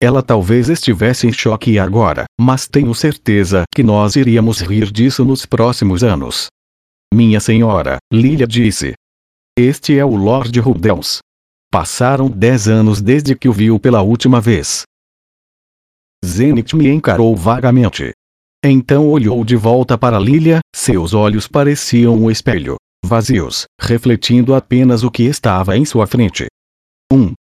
Ela 0.00 0.22
talvez 0.22 0.68
estivesse 0.68 1.26
em 1.26 1.32
choque 1.32 1.78
agora, 1.78 2.24
mas 2.40 2.66
tenho 2.66 2.94
certeza 2.94 3.64
que 3.74 3.82
nós 3.82 4.16
iríamos 4.16 4.60
rir 4.60 4.90
disso 4.90 5.24
nos 5.24 5.46
próximos 5.46 6.02
anos. 6.02 6.48
Minha 7.12 7.40
senhora, 7.40 7.98
Lilia 8.12 8.46
disse. 8.46 8.94
Este 9.56 9.96
é 9.96 10.04
o 10.04 10.16
Lord 10.16 10.58
Rudels. 10.58 11.18
Passaram 11.70 12.28
dez 12.28 12.68
anos 12.68 13.00
desde 13.00 13.36
que 13.36 13.48
o 13.48 13.52
viu 13.52 13.78
pela 13.78 14.02
última 14.02 14.40
vez. 14.40 14.82
Zenith 16.24 16.74
me 16.74 16.88
encarou 16.88 17.36
vagamente. 17.36 18.12
Então 18.64 19.08
olhou 19.08 19.44
de 19.44 19.56
volta 19.56 19.98
para 19.98 20.18
Lilia, 20.18 20.60
seus 20.74 21.12
olhos 21.12 21.46
pareciam 21.46 22.16
um 22.16 22.30
espelho, 22.30 22.76
vazios, 23.04 23.64
refletindo 23.80 24.54
apenas 24.54 25.02
o 25.04 25.10
que 25.10 25.24
estava 25.24 25.76
em 25.76 25.84
sua 25.84 26.06
frente. 26.06 26.46
1. 27.12 27.16
Um. 27.16 27.32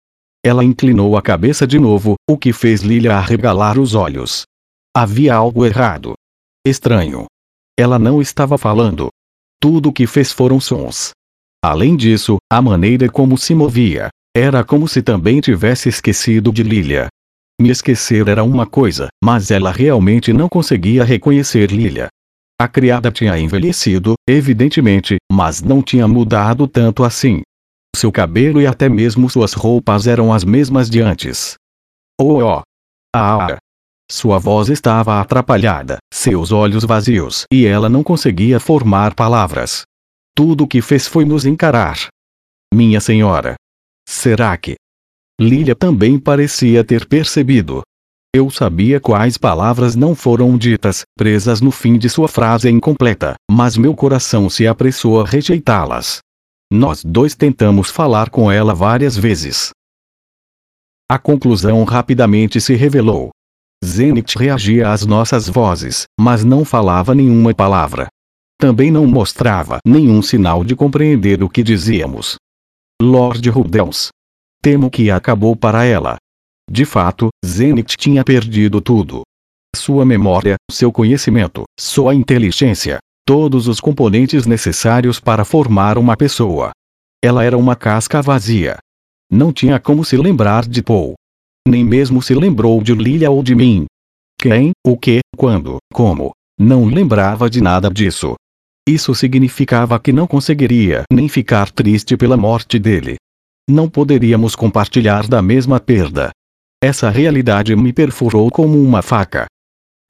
Ela 0.45 0.63
inclinou 0.63 1.15
a 1.15 1.21
cabeça 1.21 1.65
de 1.65 1.79
novo, 1.79 2.15
o 2.29 2.37
que 2.37 2.51
fez 2.51 2.81
Lilia 2.81 3.15
arregalar 3.15 3.79
os 3.79 3.95
olhos. 3.95 4.43
Havia 4.95 5.33
algo 5.33 5.65
errado. 5.65 6.13
Estranho. 6.67 7.25
Ela 7.79 7.97
não 7.97 8.21
estava 8.21 8.57
falando. 8.57 9.09
Tudo 9.61 9.89
o 9.89 9.93
que 9.93 10.05
fez 10.05 10.31
foram 10.31 10.59
sons. 10.59 11.11
Além 11.63 11.95
disso, 11.95 12.37
a 12.51 12.61
maneira 12.61 13.09
como 13.09 13.37
se 13.37 13.55
movia, 13.55 14.09
era 14.35 14.65
como 14.65 14.85
se 14.85 15.01
também 15.01 15.39
tivesse 15.39 15.87
esquecido 15.87 16.51
de 16.51 16.61
Lilia. 16.61 17.07
Me 17.59 17.69
esquecer 17.69 18.27
era 18.27 18.43
uma 18.43 18.65
coisa, 18.65 19.07
mas 19.23 19.49
ela 19.49 19.71
realmente 19.71 20.33
não 20.33 20.49
conseguia 20.49 21.05
reconhecer 21.05 21.71
Lilia. 21.71 22.09
A 22.59 22.67
criada 22.67 23.11
tinha 23.11 23.39
envelhecido, 23.39 24.15
evidentemente, 24.27 25.15
mas 25.31 25.61
não 25.61 25.81
tinha 25.81 26.07
mudado 26.07 26.67
tanto 26.67 27.03
assim. 27.03 27.41
Seu 27.95 28.11
cabelo 28.11 28.61
e 28.61 28.67
até 28.67 28.89
mesmo 28.89 29.29
suas 29.29 29.53
roupas 29.53 30.07
eram 30.07 30.33
as 30.33 30.43
mesmas 30.43 30.89
de 30.89 31.01
antes. 31.01 31.55
Oh 32.19 32.43
oh! 32.43 32.61
Ah 33.15 33.47
ah! 33.47 33.57
Sua 34.11 34.37
voz 34.37 34.69
estava 34.69 35.19
atrapalhada, 35.19 35.97
seus 36.13 36.51
olhos 36.51 36.83
vazios, 36.83 37.45
e 37.51 37.65
ela 37.65 37.89
não 37.89 38.03
conseguia 38.03 38.59
formar 38.59 39.15
palavras. 39.15 39.83
Tudo 40.35 40.65
o 40.65 40.67
que 40.67 40.81
fez 40.81 41.07
foi 41.07 41.25
nos 41.25 41.45
encarar. 41.45 42.07
Minha 42.73 42.99
senhora. 42.99 43.55
Será 44.07 44.57
que 44.57 44.75
Lilia 45.39 45.75
também 45.75 46.19
parecia 46.19 46.83
ter 46.83 47.07
percebido. 47.07 47.81
Eu 48.35 48.49
sabia 48.49 48.99
quais 48.99 49.37
palavras 49.37 49.95
não 49.95 50.15
foram 50.15 50.57
ditas, 50.57 51.03
presas 51.17 51.61
no 51.61 51.71
fim 51.71 51.97
de 51.97 52.09
sua 52.09 52.27
frase 52.27 52.69
incompleta, 52.69 53.35
mas 53.49 53.77
meu 53.77 53.95
coração 53.95 54.49
se 54.49 54.67
apressou 54.67 55.21
a 55.21 55.25
rejeitá-las. 55.25 56.19
Nós 56.75 57.03
dois 57.03 57.35
tentamos 57.35 57.91
falar 57.91 58.31
com 58.31 58.51
ela 58.51 58.73
várias 58.73 59.15
vezes. 59.15 59.69
A 61.07 61.19
conclusão 61.19 61.83
rapidamente 61.83 62.59
se 62.59 62.73
revelou. 62.73 63.29
Zenith 63.85 64.35
reagia 64.35 64.91
às 64.91 65.05
nossas 65.05 65.47
vozes, 65.47 66.05
mas 66.19 66.43
não 66.43 66.65
falava 66.65 67.13
nenhuma 67.13 67.53
palavra. 67.53 68.07
Também 68.59 68.89
não 68.89 69.05
mostrava 69.05 69.77
nenhum 69.85 70.19
sinal 70.23 70.63
de 70.63 70.75
compreender 70.75 71.43
o 71.43 71.49
que 71.49 71.61
dizíamos. 71.61 72.37
Lord 72.99 73.47
Rudels, 73.51 74.09
Temo 74.59 74.89
que 74.89 75.11
acabou 75.11 75.55
para 75.55 75.85
ela. 75.85 76.15
De 76.67 76.85
fato, 76.85 77.29
Zenith 77.45 77.95
tinha 77.99 78.23
perdido 78.23 78.81
tudo. 78.81 79.21
Sua 79.75 80.03
memória, 80.03 80.55
seu 80.71 80.91
conhecimento, 80.91 81.65
sua 81.79 82.15
inteligência, 82.15 82.97
todos 83.25 83.67
os 83.67 83.79
componentes 83.79 84.45
necessários 84.45 85.19
para 85.19 85.45
formar 85.45 85.97
uma 85.97 86.15
pessoa. 86.17 86.71
Ela 87.23 87.43
era 87.43 87.57
uma 87.57 87.75
casca 87.75 88.21
vazia. 88.21 88.77
Não 89.31 89.53
tinha 89.53 89.79
como 89.79 90.03
se 90.03 90.17
lembrar 90.17 90.67
de 90.67 90.83
Paul. 90.83 91.13
Nem 91.67 91.83
mesmo 91.83 92.21
se 92.21 92.33
lembrou 92.33 92.81
de 92.83 92.93
Lilia 92.93 93.31
ou 93.31 93.41
de 93.41 93.55
mim. 93.55 93.85
Quem, 94.37 94.71
o 94.85 94.97
que, 94.97 95.19
quando, 95.37 95.77
como. 95.93 96.31
Não 96.59 96.85
lembrava 96.85 97.49
de 97.49 97.61
nada 97.61 97.89
disso. 97.89 98.35
Isso 98.87 99.15
significava 99.15 99.97
que 99.99 100.11
não 100.11 100.27
conseguiria 100.27 101.03
nem 101.11 101.29
ficar 101.29 101.71
triste 101.71 102.17
pela 102.17 102.35
morte 102.35 102.77
dele. 102.77 103.15
Não 103.69 103.89
poderíamos 103.89 104.55
compartilhar 104.55 105.25
da 105.27 105.41
mesma 105.41 105.79
perda. 105.79 106.31
Essa 106.83 107.09
realidade 107.09 107.73
me 107.77 107.93
perfurou 107.93 108.51
como 108.51 108.77
uma 108.77 109.01
faca. 109.01 109.45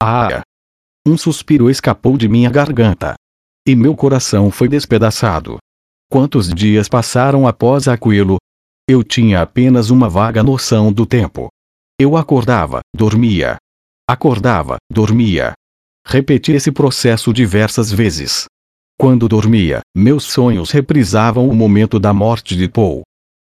Ah! 0.02 0.42
Um 1.06 1.18
suspiro 1.18 1.68
escapou 1.68 2.16
de 2.16 2.26
minha 2.26 2.48
garganta. 2.48 3.14
E 3.68 3.76
meu 3.76 3.94
coração 3.94 4.50
foi 4.50 4.68
despedaçado. 4.68 5.58
Quantos 6.10 6.48
dias 6.48 6.88
passaram 6.88 7.46
após 7.46 7.88
aquilo? 7.88 8.38
Eu 8.88 9.04
tinha 9.04 9.42
apenas 9.42 9.90
uma 9.90 10.08
vaga 10.08 10.42
noção 10.42 10.90
do 10.90 11.04
tempo. 11.04 11.48
Eu 12.00 12.16
acordava, 12.16 12.80
dormia. 12.96 13.56
Acordava, 14.08 14.76
dormia. 14.90 15.52
Repeti 16.06 16.52
esse 16.52 16.72
processo 16.72 17.34
diversas 17.34 17.92
vezes. 17.92 18.46
Quando 18.98 19.28
dormia, 19.28 19.80
meus 19.94 20.24
sonhos 20.24 20.70
reprisavam 20.70 21.48
o 21.48 21.54
momento 21.54 21.98
da 21.98 22.14
morte 22.14 22.56
de 22.56 22.66
Paul. 22.66 23.02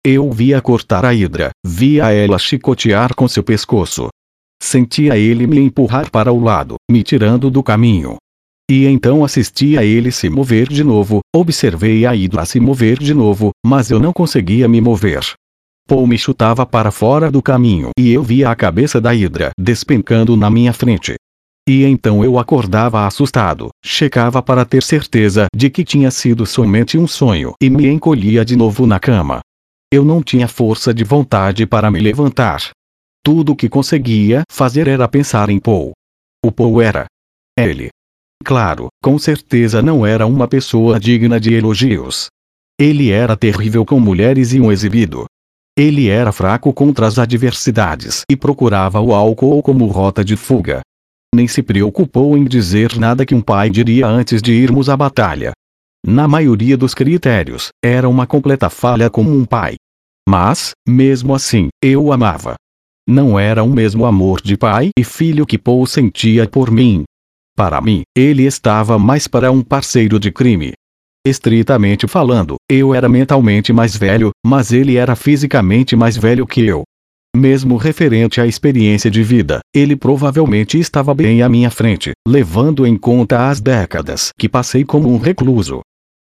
Eu 0.05 0.29
via 0.29 0.61
cortar 0.61 1.05
a 1.05 1.13
hidra, 1.13 1.51
via 1.65 2.11
ela 2.11 2.37
chicotear 2.37 3.15
com 3.15 3.27
seu 3.27 3.43
pescoço. 3.43 4.09
Sentia 4.61 5.17
ele 5.17 5.45
me 5.47 5.59
empurrar 5.59 6.09
para 6.09 6.31
o 6.31 6.43
lado, 6.43 6.75
me 6.89 7.03
tirando 7.03 7.49
do 7.49 7.61
caminho. 7.61 8.17
E 8.69 8.85
então 8.87 9.23
assisti 9.23 9.77
a 9.77 9.83
ele 9.83 10.11
se 10.11 10.27
mover 10.27 10.67
de 10.67 10.83
novo, 10.83 11.19
observei 11.35 12.05
a 12.05 12.15
Hidra 12.15 12.45
se 12.45 12.59
mover 12.59 12.97
de 12.97 13.13
novo, 13.13 13.51
mas 13.65 13.91
eu 13.91 13.99
não 13.99 14.11
conseguia 14.11 14.67
me 14.67 14.81
mover. 14.81 15.23
Paul 15.87 16.07
me 16.07 16.17
chutava 16.17 16.65
para 16.65 16.89
fora 16.89 17.29
do 17.29 17.43
caminho 17.43 17.91
e 17.97 18.11
eu 18.11 18.23
via 18.23 18.49
a 18.49 18.55
cabeça 18.55 18.99
da 18.99 19.13
Hidra 19.13 19.51
despencando 19.59 20.35
na 20.35 20.49
minha 20.49 20.73
frente. 20.73 21.15
E 21.69 21.83
então 21.83 22.23
eu 22.23 22.39
acordava 22.39 23.05
assustado, 23.05 23.69
checava 23.83 24.41
para 24.41 24.65
ter 24.65 24.81
certeza 24.81 25.45
de 25.55 25.69
que 25.69 25.83
tinha 25.83 26.09
sido 26.09 26.45
somente 26.45 26.97
um 26.97 27.07
sonho 27.07 27.53
e 27.61 27.69
me 27.69 27.87
encolhia 27.87 28.43
de 28.43 28.55
novo 28.55 28.87
na 28.87 28.99
cama. 28.99 29.41
Eu 29.91 30.03
não 30.03 30.23
tinha 30.23 30.47
força 30.47 30.91
de 30.91 31.03
vontade 31.03 31.67
para 31.67 31.91
me 31.91 31.99
levantar. 31.99 32.71
Tudo 33.25 33.53
o 33.53 33.55
que 33.55 33.67
conseguia 33.67 34.43
fazer 34.51 34.87
era 34.87 35.07
pensar 35.07 35.49
em 35.49 35.59
Paul. 35.59 35.93
O 36.45 36.51
Paul 36.51 36.81
era 36.81 37.07
ele. 37.57 37.89
Claro, 38.43 38.89
com 39.01 39.17
certeza 39.17 39.81
não 39.81 40.05
era 40.05 40.27
uma 40.27 40.47
pessoa 40.47 40.99
digna 40.99 41.39
de 41.39 41.53
elogios. 41.53 42.27
Ele 42.79 43.09
era 43.09 43.35
terrível 43.35 43.83
com 43.83 43.99
mulheres 43.99 44.53
e 44.53 44.61
um 44.61 44.71
exibido. 44.71 45.25
Ele 45.77 46.07
era 46.07 46.31
fraco 46.31 46.71
contra 46.71 47.07
as 47.07 47.17
adversidades 47.17 48.21
e 48.29 48.35
procurava 48.35 49.01
o 49.01 49.13
álcool 49.13 49.63
como 49.63 49.87
rota 49.87 50.23
de 50.23 50.35
fuga 50.35 50.81
nem 51.35 51.47
se 51.47 51.61
preocupou 51.61 52.37
em 52.37 52.45
dizer 52.45 52.97
nada 52.97 53.25
que 53.25 53.35
um 53.35 53.41
pai 53.41 53.69
diria 53.69 54.07
antes 54.07 54.41
de 54.41 54.53
irmos 54.53 54.89
à 54.89 54.95
batalha. 54.95 55.51
Na 56.03 56.27
maioria 56.27 56.77
dos 56.77 56.93
critérios, 56.93 57.69
era 57.83 58.07
uma 58.07 58.25
completa 58.25 58.69
falha 58.69 59.09
como 59.09 59.29
um 59.31 59.43
pai. 59.43 59.75
Mas, 60.27 60.71
mesmo 60.87 61.35
assim, 61.35 61.67
eu 61.83 62.05
o 62.05 62.13
amava. 62.13 62.55
Não 63.07 63.37
era 63.37 63.63
o 63.63 63.69
mesmo 63.69 64.05
amor 64.05 64.41
de 64.41 64.57
pai 64.57 64.89
e 64.97 65.03
filho 65.03 65.45
que 65.45 65.59
Paul 65.59 65.85
sentia 65.85 66.47
por 66.47 66.71
mim. 66.71 67.03
Para 67.55 67.79
mim, 67.79 68.01
ele 68.17 68.43
estava 68.43 68.97
mais 68.97 69.27
para 69.27 69.51
um 69.51 69.61
parceiro 69.61 70.19
de 70.19 70.31
crime. 70.31 70.73
Estritamente 71.25 72.07
falando, 72.07 72.55
eu 72.69 72.93
era 72.93 73.07
mentalmente 73.07 73.71
mais 73.71 73.95
velho, 73.95 74.31
mas 74.45 74.71
ele 74.71 74.95
era 74.95 75.15
fisicamente 75.15 75.95
mais 75.95 76.17
velho 76.17 76.47
que 76.47 76.65
eu. 76.65 76.83
Mesmo 77.35 77.77
referente 77.77 78.41
à 78.41 78.47
experiência 78.47 79.11
de 79.11 79.21
vida, 79.21 79.59
ele 79.73 79.95
provavelmente 79.95 80.79
estava 80.79 81.13
bem 81.13 81.41
à 81.41 81.49
minha 81.49 81.69
frente, 81.69 82.11
levando 82.27 82.87
em 82.87 82.97
conta 82.97 83.49
as 83.49 83.59
décadas 83.59 84.29
que 84.37 84.49
passei 84.49 84.83
como 84.83 85.09
um 85.09 85.17
recluso. 85.17 85.81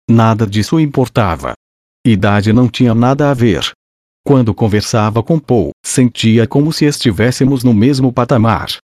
Nada 0.09 0.47
disso 0.47 0.79
importava. 0.79 1.53
Idade 2.05 2.51
não 2.51 2.67
tinha 2.67 2.95
nada 2.95 3.29
a 3.29 3.33
ver. 3.33 3.71
Quando 4.25 4.53
conversava 4.53 5.23
com 5.23 5.39
Paul, 5.39 5.71
sentia 5.83 6.47
como 6.47 6.71
se 6.71 6.85
estivéssemos 6.85 7.63
no 7.63 7.73
mesmo 7.73 8.13
patamar. 8.13 8.77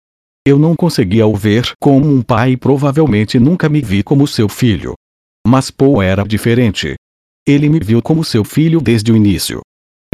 Eu 0.46 0.58
não 0.58 0.76
conseguia 0.76 1.28
o 1.28 1.36
ver 1.36 1.72
como 1.80 2.10
um 2.10 2.22
pai 2.22 2.52
e 2.52 2.58
provavelmente 2.58 3.40
nunca 3.40 3.70
me 3.70 3.82
vi 3.82 4.02
como 4.02 4.28
seu 4.28 4.50
filho. 4.50 4.94
Mas 5.46 5.70
Paul 5.70 6.02
era 6.02 6.24
diferente. 6.24 6.96
Ele 7.48 7.70
me 7.70 7.80
viu 7.80 8.02
como 8.02 8.24
seu 8.24 8.44
filho 8.44 8.82
desde 8.82 9.12
o 9.12 9.16
início. 9.16 9.62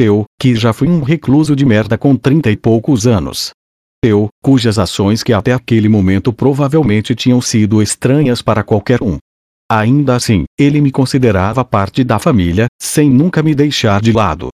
Eu, 0.00 0.24
que 0.40 0.54
já 0.54 0.72
fui 0.72 0.88
um 0.88 1.02
recluso 1.02 1.54
de 1.56 1.64
merda 1.64 1.96
com 1.96 2.16
trinta 2.16 2.50
e 2.50 2.56
poucos 2.56 3.06
anos. 3.06 3.50
Eu, 4.04 4.28
cujas 4.42 4.78
ações 4.78 5.22
que 5.22 5.32
até 5.32 5.52
aquele 5.52 5.88
momento 5.88 6.32
provavelmente 6.32 7.14
tinham 7.14 7.40
sido 7.40 7.80
estranhas 7.80 8.42
para 8.42 8.62
qualquer 8.62 9.02
um. 9.02 9.18
Ainda 9.70 10.14
assim, 10.14 10.44
ele 10.58 10.80
me 10.80 10.90
considerava 10.90 11.64
parte 11.64 12.04
da 12.04 12.18
família, 12.18 12.66
sem 12.80 13.08
nunca 13.08 13.42
me 13.42 13.54
deixar 13.54 14.02
de 14.02 14.12
lado. 14.12 14.48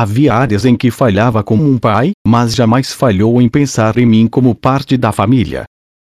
Havia 0.00 0.32
áreas 0.32 0.64
em 0.64 0.76
que 0.76 0.92
falhava 0.92 1.42
como 1.42 1.68
um 1.68 1.76
pai, 1.76 2.12
mas 2.24 2.54
jamais 2.54 2.92
falhou 2.92 3.42
em 3.42 3.48
pensar 3.48 3.98
em 3.98 4.06
mim 4.06 4.28
como 4.28 4.54
parte 4.54 4.96
da 4.96 5.10
família. 5.10 5.64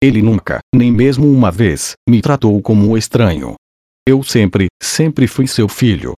Ele 0.02 0.22
nunca, 0.22 0.60
nem 0.74 0.90
mesmo 0.90 1.30
uma 1.30 1.50
vez, 1.50 1.92
me 2.08 2.22
tratou 2.22 2.62
como 2.62 2.88
um 2.88 2.96
estranho. 2.96 3.56
Eu 4.08 4.22
sempre, 4.22 4.68
sempre 4.82 5.26
fui 5.26 5.46
seu 5.46 5.68
filho. 5.68 6.14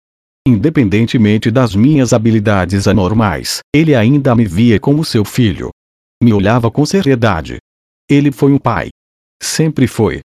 Independentemente 0.48 1.50
das 1.50 1.74
minhas 1.74 2.13
habilidades 2.13 2.88
anormais, 2.88 3.62
ele 3.75 3.95
ainda 3.95 4.36
me 4.36 4.45
via 4.45 4.79
como 4.79 5.03
seu 5.03 5.25
filho. 5.25 5.72
Me 6.22 6.31
olhava 6.31 6.69
com 6.69 6.86
seriedade. 6.86 7.57
Ele 8.07 8.31
foi 8.31 8.51
um 8.51 8.60
pai. 8.60 8.89
Sempre 9.41 9.87
foi. 9.87 10.20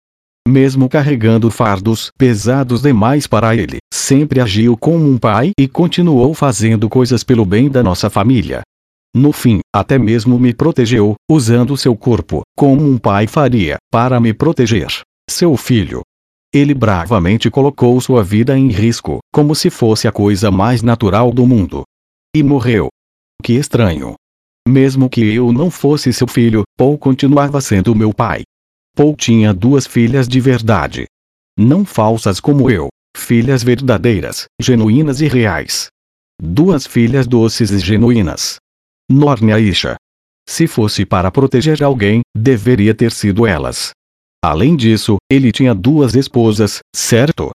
Mesmo 0.50 0.90
carregando 0.90 1.52
fardos 1.52 2.10
pesados 2.18 2.82
demais 2.82 3.28
para 3.28 3.56
ele, 3.56 3.78
sempre 3.94 4.42
agiu 4.42 4.76
como 4.76 5.08
um 5.08 5.16
pai 5.16 5.52
e 5.60 5.68
continuou 5.68 6.34
fazendo 6.34 6.90
coisas 6.90 7.24
pelo 7.24 7.46
bem 7.46 7.70
da 7.70 7.84
nossa 7.84 8.10
família. 8.10 8.62
No 9.16 9.32
fim, 9.32 9.60
até 9.72 10.00
mesmo 10.00 10.40
me 10.40 10.52
protegeu, 10.52 11.14
usando 11.30 11.78
seu 11.78 11.96
corpo, 11.96 12.42
como 12.58 12.84
um 12.84 12.98
pai 12.98 13.28
faria, 13.28 13.78
para 13.92 14.20
me 14.20 14.34
proteger. 14.34 14.88
Seu 15.30 15.56
filho, 15.56 16.02
ele 16.52 16.74
bravamente 16.74 17.52
colocou 17.52 18.02
sua 18.02 18.24
vida 18.24 18.58
em 18.58 18.70
risco, 18.70 19.20
como 19.32 19.54
se 19.54 19.70
fosse 19.70 20.08
a 20.08 20.12
coisa 20.12 20.50
mais 20.50 20.82
natural 20.82 21.32
do 21.32 21.46
mundo. 21.46 21.84
E 22.36 22.42
morreu. 22.42 22.88
Que 23.44 23.54
estranho. 23.54 24.16
Mesmo 24.68 25.12
que 25.12 25.22
eu 25.22 25.52
não 25.52 25.70
fosse 25.70 26.12
seu 26.12 26.28
filho, 26.28 26.64
Paul 26.76 26.98
continuava 26.98 27.62
sendo 27.62 27.94
meu 27.94 28.12
pai. 28.12 28.42
Paul 28.96 29.16
tinha 29.16 29.54
duas 29.54 29.88
filhas 29.88 30.28
de 30.28 30.40
verdade. 30.40 31.06
Não 31.58 31.86
falsas 31.86 32.40
como 32.40 32.70
eu, 32.70 32.90
filhas 33.16 33.64
verdadeiras, 33.64 34.46
genuínas 34.62 35.22
e 35.22 35.28
reais. 35.28 35.88
Duas 36.42 36.88
filhas 36.88 37.28
doces 37.28 37.72
e 37.72 37.80
genuínas. 37.80 38.58
Norne 39.10 39.60
Isha. 39.60 39.96
Se 40.48 40.68
fosse 40.68 41.06
para 41.06 41.30
proteger 41.32 41.84
alguém, 41.84 42.22
deveria 42.36 42.96
ter 42.96 43.12
sido 43.12 43.46
elas. 43.46 43.92
Além 44.44 44.76
disso, 44.76 45.18
ele 45.30 45.52
tinha 45.52 45.76
duas 45.76 46.16
esposas, 46.16 46.80
certo? 46.96 47.52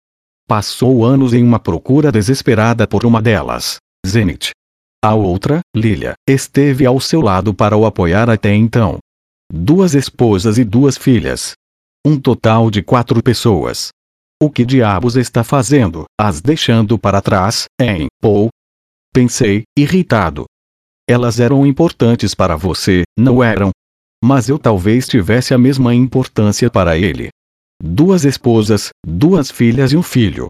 Passou 0.48 1.06
anos 1.06 1.34
em 1.34 1.43
uma 1.43 1.60
procura 1.60 2.12
desesperada 2.12 2.86
por 2.86 3.06
uma 3.06 3.22
delas, 3.22 3.78
Zenith. 4.06 4.52
A 5.04 5.15
outra, 5.15 5.62
Lilia, 5.76 6.13
esteve 6.28 6.86
ao 6.86 7.00
seu 7.00 7.22
lado 7.22 7.54
para 7.54 7.76
o 7.78 7.86
apoiar 7.86 8.30
até 8.30 8.54
então. 8.54 9.00
Duas 9.55 9.93
esposas 9.93 10.57
e 10.57 10.63
duas 10.63 10.97
filhas. 10.97 11.53
Um 12.03 12.19
total 12.19 12.71
de 12.71 12.81
quatro 12.81 13.21
pessoas. 13.21 13.89
O 14.41 14.49
que 14.49 14.65
diabos 14.65 15.15
está 15.15 15.43
fazendo, 15.43 16.05
as 16.19 16.41
deixando 16.41 16.97
para 16.97 17.21
trás, 17.21 17.65
hein, 17.79 18.07
Paul? 18.19 18.49
Pensei, 19.13 19.63
irritado. 19.77 20.45
Elas 21.07 21.39
eram 21.39 21.65
importantes 21.67 22.33
para 22.33 22.55
você, 22.55 23.03
não 23.17 23.43
eram? 23.43 23.71
mas 24.23 24.47
eu 24.47 24.57
talvez 24.57 25.05
tivesse 25.05 25.53
a 25.53 25.57
mesma 25.57 25.93
importância 25.93 26.69
para 26.69 26.97
ele. 26.97 27.27
Duas 27.83 28.23
esposas, 28.23 28.87
duas 29.05 29.51
filhas 29.51 29.91
e 29.91 29.97
um 29.97 30.01
filho. 30.01 30.47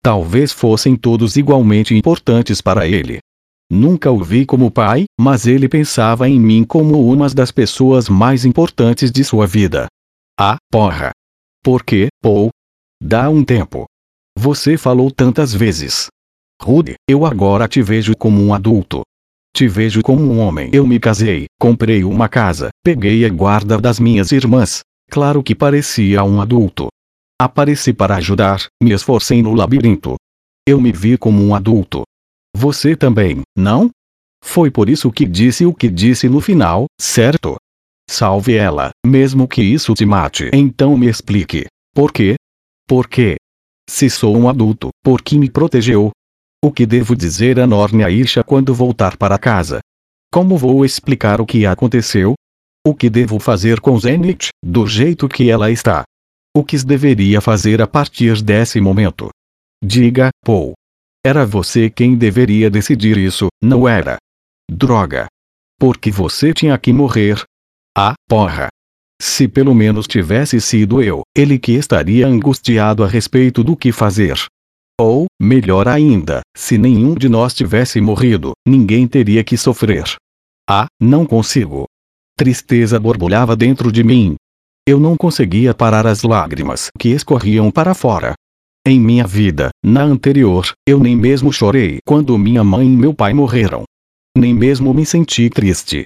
Talvez 0.00 0.52
fossem 0.52 0.94
todos 0.94 1.36
igualmente 1.36 1.92
importantes 1.92 2.60
para 2.60 2.86
ele. 2.86 3.18
Nunca 3.70 4.12
o 4.12 4.22
vi 4.22 4.46
como 4.46 4.70
pai, 4.70 5.06
mas 5.20 5.46
ele 5.46 5.68
pensava 5.68 6.28
em 6.28 6.38
mim 6.38 6.64
como 6.64 7.10
uma 7.10 7.28
das 7.28 7.50
pessoas 7.50 8.08
mais 8.08 8.44
importantes 8.44 9.10
de 9.10 9.24
sua 9.24 9.46
vida. 9.46 9.86
Ah, 10.38 10.56
porra! 10.70 11.10
Por 11.64 11.82
quê, 11.84 12.08
Paul? 12.22 12.50
Dá 13.02 13.28
um 13.28 13.44
tempo. 13.44 13.86
Você 14.38 14.76
falou 14.76 15.10
tantas 15.10 15.52
vezes. 15.52 16.06
Rude, 16.62 16.94
eu 17.08 17.26
agora 17.26 17.66
te 17.66 17.82
vejo 17.82 18.16
como 18.16 18.40
um 18.40 18.54
adulto. 18.54 19.02
Te 19.54 19.66
vejo 19.66 20.00
como 20.02 20.22
um 20.22 20.38
homem. 20.38 20.70
Eu 20.72 20.86
me 20.86 21.00
casei, 21.00 21.46
comprei 21.58 22.04
uma 22.04 22.28
casa, 22.28 22.68
peguei 22.84 23.24
a 23.24 23.28
guarda 23.28 23.78
das 23.78 23.98
minhas 23.98 24.30
irmãs. 24.30 24.80
Claro 25.10 25.42
que 25.42 25.54
parecia 25.54 26.22
um 26.22 26.40
adulto. 26.40 26.88
Apareci 27.40 27.92
para 27.92 28.16
ajudar, 28.16 28.66
me 28.82 28.92
esforcei 28.92 29.42
no 29.42 29.54
labirinto. 29.54 30.14
Eu 30.68 30.80
me 30.80 30.92
vi 30.92 31.18
como 31.18 31.42
um 31.42 31.54
adulto. 31.54 32.02
Você 32.66 32.96
também, 32.96 33.42
não? 33.56 33.90
Foi 34.42 34.72
por 34.72 34.88
isso 34.88 35.12
que 35.12 35.24
disse 35.24 35.64
o 35.64 35.72
que 35.72 35.88
disse 35.88 36.28
no 36.28 36.40
final, 36.40 36.86
certo? 37.00 37.54
Salve 38.10 38.56
ela, 38.56 38.90
mesmo 39.06 39.46
que 39.46 39.62
isso 39.62 39.94
te 39.94 40.04
mate. 40.04 40.50
Então 40.52 40.96
me 40.96 41.06
explique. 41.06 41.66
Por 41.94 42.12
quê? 42.12 42.34
Por 42.84 43.06
quê? 43.06 43.36
Se 43.88 44.10
sou 44.10 44.36
um 44.36 44.48
adulto, 44.48 44.88
por 45.00 45.22
que 45.22 45.38
me 45.38 45.48
protegeu, 45.48 46.10
o 46.60 46.72
que 46.72 46.84
devo 46.84 47.14
dizer 47.14 47.60
a 47.60 47.68
Norne 47.68 48.02
Aisha 48.02 48.42
quando 48.42 48.74
voltar 48.74 49.16
para 49.16 49.38
casa? 49.38 49.78
Como 50.32 50.58
vou 50.58 50.84
explicar 50.84 51.40
o 51.40 51.46
que 51.46 51.66
aconteceu? 51.66 52.34
O 52.84 52.96
que 52.96 53.08
devo 53.08 53.38
fazer 53.38 53.80
com 53.80 53.96
Zenith, 53.96 54.48
do 54.60 54.88
jeito 54.88 55.28
que 55.28 55.48
ela 55.48 55.70
está? 55.70 56.02
O 56.52 56.64
que 56.64 56.76
deveria 56.84 57.40
fazer 57.40 57.80
a 57.80 57.86
partir 57.86 58.42
desse 58.42 58.80
momento? 58.80 59.28
Diga, 59.80 60.30
Paul. 60.44 60.74
Era 61.26 61.44
você 61.44 61.90
quem 61.90 62.14
deveria 62.14 62.70
decidir 62.70 63.18
isso, 63.18 63.48
não 63.60 63.88
era? 63.88 64.16
Droga. 64.70 65.26
Porque 65.76 66.08
você 66.08 66.54
tinha 66.54 66.78
que 66.78 66.92
morrer? 66.92 67.42
Ah, 67.98 68.14
porra. 68.28 68.68
Se 69.20 69.48
pelo 69.48 69.74
menos 69.74 70.06
tivesse 70.06 70.60
sido 70.60 71.02
eu, 71.02 71.22
ele 71.36 71.58
que 71.58 71.72
estaria 71.72 72.28
angustiado 72.28 73.02
a 73.02 73.08
respeito 73.08 73.64
do 73.64 73.76
que 73.76 73.90
fazer. 73.90 74.38
Ou, 75.00 75.26
melhor 75.42 75.88
ainda, 75.88 76.42
se 76.56 76.78
nenhum 76.78 77.16
de 77.16 77.28
nós 77.28 77.52
tivesse 77.52 78.00
morrido, 78.00 78.52
ninguém 78.64 79.08
teria 79.08 79.42
que 79.42 79.56
sofrer. 79.56 80.04
Ah, 80.70 80.86
não 81.00 81.26
consigo. 81.26 81.86
Tristeza 82.38 83.00
borbulhava 83.00 83.56
dentro 83.56 83.90
de 83.90 84.04
mim. 84.04 84.36
Eu 84.86 85.00
não 85.00 85.16
conseguia 85.16 85.74
parar 85.74 86.06
as 86.06 86.22
lágrimas 86.22 86.88
que 86.96 87.08
escorriam 87.08 87.68
para 87.68 87.94
fora. 87.94 88.34
Em 88.88 89.00
minha 89.00 89.26
vida, 89.26 89.70
na 89.82 90.04
anterior, 90.04 90.72
eu 90.86 91.00
nem 91.00 91.16
mesmo 91.16 91.52
chorei 91.52 91.98
quando 92.06 92.38
minha 92.38 92.62
mãe 92.62 92.86
e 92.86 92.96
meu 92.96 93.12
pai 93.12 93.34
morreram. 93.34 93.82
Nem 94.38 94.54
mesmo 94.54 94.94
me 94.94 95.04
senti 95.04 95.50
triste. 95.50 96.04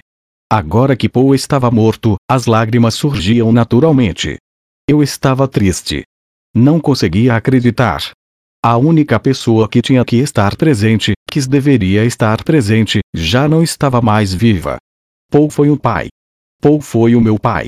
Agora 0.51 0.95
que 0.95 1.07
Paul 1.07 1.35
estava 1.35 1.69
morto, 1.69 2.15
as 2.27 2.47
lágrimas 2.47 2.95
surgiam 2.95 3.51
naturalmente. 3.51 4.37
Eu 4.89 5.03
estava 5.03 5.47
triste. 5.47 6.01
Não 6.55 6.79
conseguia 6.79 7.35
acreditar. 7.35 8.13
A 8.65 8.77
única 8.77 9.19
pessoa 9.19 9.69
que 9.69 9.79
tinha 9.79 10.03
que 10.03 10.15
estar 10.15 10.55
presente, 10.55 11.13
que 11.29 11.39
deveria 11.47 12.03
estar 12.03 12.43
presente, 12.43 12.99
já 13.15 13.47
não 13.47 13.61
estava 13.61 14.01
mais 14.01 14.33
viva. 14.33 14.77
Paul 15.29 15.51
foi 15.51 15.69
o 15.69 15.77
pai. 15.77 16.07
Paul 16.59 16.81
foi 16.81 17.15
o 17.15 17.21
meu 17.21 17.37
pai. 17.37 17.67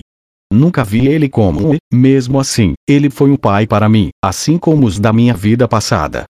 Nunca 0.53 0.83
vi 0.83 1.07
ele 1.07 1.27
como 1.27 1.75
mesmo 1.91 2.39
assim, 2.39 2.73
ele 2.87 3.09
foi 3.09 3.31
um 3.31 3.35
pai 3.35 3.65
para 3.65 3.89
mim, 3.89 4.09
assim 4.23 4.55
como 4.55 4.85
os 4.85 4.99
da 4.99 5.11
minha 5.11 5.33
vida 5.33 5.67
passada. 5.67 6.25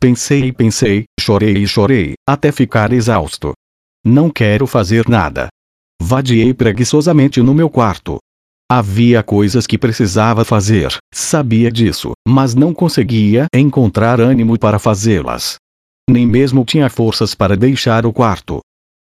Pensei 0.00 0.44
e 0.44 0.52
pensei, 0.52 1.04
chorei 1.20 1.58
e 1.58 1.68
chorei, 1.68 2.14
até 2.26 2.50
ficar 2.50 2.90
exausto. 2.90 3.52
Não 4.02 4.30
quero 4.30 4.66
fazer 4.66 5.06
nada. 5.06 5.48
Vadiei 6.00 6.54
preguiçosamente 6.54 7.42
no 7.42 7.52
meu 7.52 7.68
quarto. 7.68 8.16
Havia 8.70 9.22
coisas 9.22 9.66
que 9.66 9.76
precisava 9.76 10.42
fazer, 10.42 10.96
sabia 11.12 11.70
disso, 11.70 12.12
mas 12.26 12.54
não 12.54 12.72
conseguia 12.72 13.46
encontrar 13.54 14.22
ânimo 14.22 14.58
para 14.58 14.78
fazê-las. 14.78 15.56
Nem 16.08 16.26
mesmo 16.26 16.64
tinha 16.64 16.88
forças 16.88 17.34
para 17.34 17.54
deixar 17.54 18.06
o 18.06 18.12
quarto. 18.12 18.60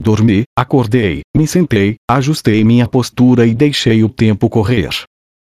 Dormi, 0.00 0.42
acordei, 0.58 1.20
me 1.36 1.46
sentei, 1.46 1.96
ajustei 2.10 2.64
minha 2.64 2.86
postura 2.86 3.46
e 3.46 3.54
deixei 3.54 4.02
o 4.02 4.08
tempo 4.08 4.48
correr. 4.50 4.90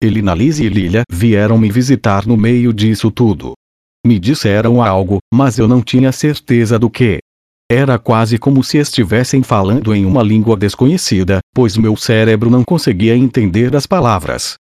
Elina 0.02 0.34
Liz 0.34 0.58
e 0.58 0.68
Lilia 0.68 1.02
vieram 1.10 1.58
me 1.58 1.70
visitar 1.70 2.26
no 2.26 2.36
meio 2.36 2.72
disso 2.72 3.10
tudo. 3.10 3.52
Me 4.04 4.18
disseram 4.18 4.82
algo, 4.82 5.18
mas 5.32 5.58
eu 5.58 5.68
não 5.68 5.82
tinha 5.82 6.10
certeza 6.10 6.78
do 6.78 6.88
que. 6.88 7.18
Era 7.70 7.98
quase 7.98 8.38
como 8.38 8.64
se 8.64 8.78
estivessem 8.78 9.42
falando 9.42 9.94
em 9.94 10.04
uma 10.04 10.22
língua 10.22 10.56
desconhecida, 10.56 11.38
pois 11.54 11.76
meu 11.76 11.96
cérebro 11.96 12.50
não 12.50 12.64
conseguia 12.64 13.14
entender 13.14 13.76
as 13.76 13.86
palavras. 13.86 14.54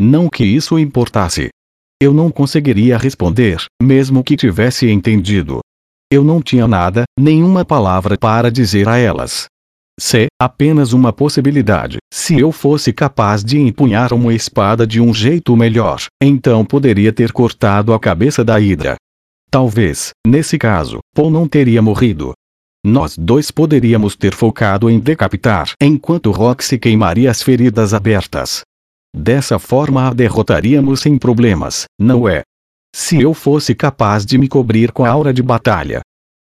Não 0.00 0.28
que 0.28 0.44
isso 0.44 0.78
importasse. 0.78 1.48
Eu 2.00 2.12
não 2.12 2.30
conseguiria 2.30 2.98
responder, 2.98 3.64
mesmo 3.82 4.22
que 4.22 4.36
tivesse 4.36 4.90
entendido. 4.90 5.60
Eu 6.12 6.22
não 6.22 6.42
tinha 6.42 6.68
nada, 6.68 7.04
nenhuma 7.18 7.64
palavra 7.64 8.18
para 8.18 8.50
dizer 8.50 8.86
a 8.86 8.98
elas. 8.98 9.46
Se, 9.98 10.26
apenas 10.38 10.92
uma 10.92 11.10
possibilidade, 11.10 11.96
se 12.12 12.38
eu 12.38 12.52
fosse 12.52 12.92
capaz 12.92 13.42
de 13.42 13.58
empunhar 13.58 14.12
uma 14.12 14.34
espada 14.34 14.86
de 14.86 15.00
um 15.00 15.14
jeito 15.14 15.56
melhor, 15.56 16.02
então 16.22 16.66
poderia 16.66 17.14
ter 17.14 17.32
cortado 17.32 17.94
a 17.94 17.98
cabeça 17.98 18.44
da 18.44 18.60
Hidra. 18.60 18.96
Talvez, 19.50 20.10
nesse 20.26 20.58
caso, 20.58 20.98
Paul 21.14 21.30
não 21.30 21.48
teria 21.48 21.80
morrido. 21.80 22.34
Nós 22.84 23.16
dois 23.16 23.50
poderíamos 23.50 24.14
ter 24.14 24.34
focado 24.34 24.90
em 24.90 25.00
decapitar, 25.00 25.72
enquanto 25.80 26.30
Roxy 26.30 26.78
queimaria 26.78 27.30
as 27.30 27.42
feridas 27.42 27.94
abertas. 27.94 28.60
Dessa 29.16 29.58
forma 29.58 30.08
a 30.08 30.12
derrotaríamos 30.12 31.00
sem 31.00 31.16
problemas, 31.16 31.84
não 31.98 32.28
é? 32.28 32.42
Se 32.94 33.20
eu 33.20 33.34
fosse 33.34 33.74
capaz 33.74 34.24
de 34.24 34.36
me 34.38 34.48
cobrir 34.48 34.92
com 34.92 35.04
a 35.04 35.10
aura 35.10 35.32
de 35.32 35.42
batalha. 35.42 36.02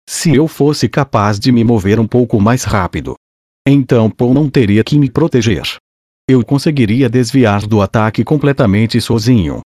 Se 0.09 0.33
eu 0.33 0.47
fosse 0.47 0.87
capaz 0.87 1.39
de 1.39 1.51
me 1.51 1.63
mover 1.63 1.99
um 1.99 2.07
pouco 2.07 2.39
mais 2.39 2.63
rápido. 2.63 3.15
Então 3.67 4.09
Paul 4.09 4.33
não 4.33 4.49
teria 4.49 4.83
que 4.83 4.97
me 4.97 5.09
proteger. 5.09 5.77
Eu 6.29 6.43
conseguiria 6.43 7.09
desviar 7.09 7.65
do 7.67 7.81
ataque 7.81 8.23
completamente 8.23 8.99
sozinho. 9.01 9.61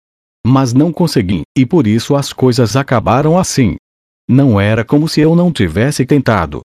Mas 0.46 0.74
não 0.74 0.92
consegui, 0.92 1.42
e 1.58 1.65
por 1.65 1.86
isso 1.86 2.15
as 2.15 2.32
coisas 2.32 2.76
acabaram 2.76 3.38
assim. 3.38 3.76
Não 4.28 4.60
era 4.60 4.86
como 4.86 5.08
se 5.08 5.20
eu 5.20 5.36
não 5.36 5.52
tivesse 5.52 6.06
tentado. 6.06 6.62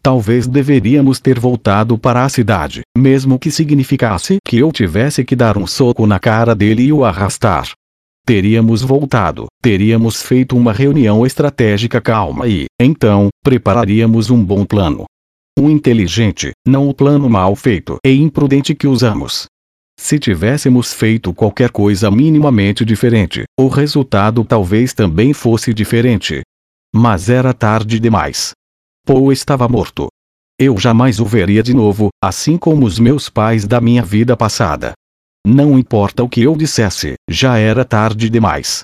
Talvez 0.00 0.46
deveríamos 0.46 1.18
ter 1.18 1.40
voltado 1.40 1.98
para 1.98 2.24
a 2.24 2.28
cidade, 2.28 2.82
mesmo 2.96 3.38
que 3.38 3.50
significasse 3.50 4.36
que 4.44 4.58
eu 4.58 4.70
tivesse 4.70 5.24
que 5.24 5.34
dar 5.34 5.58
um 5.58 5.66
soco 5.66 6.06
na 6.06 6.20
cara 6.20 6.54
dele 6.54 6.84
e 6.84 6.92
o 6.92 7.04
arrastar. 7.04 7.72
Teríamos 8.26 8.82
voltado, 8.82 9.46
teríamos 9.62 10.20
feito 10.20 10.56
uma 10.56 10.72
reunião 10.72 11.24
estratégica 11.24 12.00
calma 12.00 12.48
e, 12.48 12.64
então, 12.80 13.28
prepararíamos 13.40 14.30
um 14.30 14.44
bom 14.44 14.64
plano. 14.64 15.04
Um 15.56 15.70
inteligente, 15.70 16.50
não 16.66 16.88
o 16.88 16.92
plano 16.92 17.30
mal 17.30 17.54
feito 17.54 17.98
e 18.04 18.10
imprudente 18.10 18.74
que 18.74 18.88
usamos. 18.88 19.46
Se 19.96 20.18
tivéssemos 20.18 20.92
feito 20.92 21.32
qualquer 21.32 21.70
coisa 21.70 22.10
minimamente 22.10 22.84
diferente, 22.84 23.44
o 23.56 23.68
resultado 23.68 24.44
talvez 24.44 24.92
também 24.92 25.32
fosse 25.32 25.72
diferente. 25.72 26.42
Mas 26.92 27.30
era 27.30 27.54
tarde 27.54 28.00
demais. 28.00 28.50
Paul 29.06 29.30
estava 29.30 29.68
morto. 29.68 30.08
Eu 30.58 30.76
jamais 30.76 31.20
o 31.20 31.24
veria 31.24 31.62
de 31.62 31.72
novo, 31.72 32.08
assim 32.20 32.58
como 32.58 32.86
os 32.86 32.98
meus 32.98 33.30
pais 33.30 33.68
da 33.68 33.80
minha 33.80 34.02
vida 34.02 34.36
passada. 34.36 34.94
Não 35.48 35.78
importa 35.78 36.24
o 36.24 36.28
que 36.28 36.42
eu 36.42 36.56
dissesse, 36.56 37.14
já 37.30 37.56
era 37.56 37.84
tarde 37.84 38.28
demais. 38.28 38.82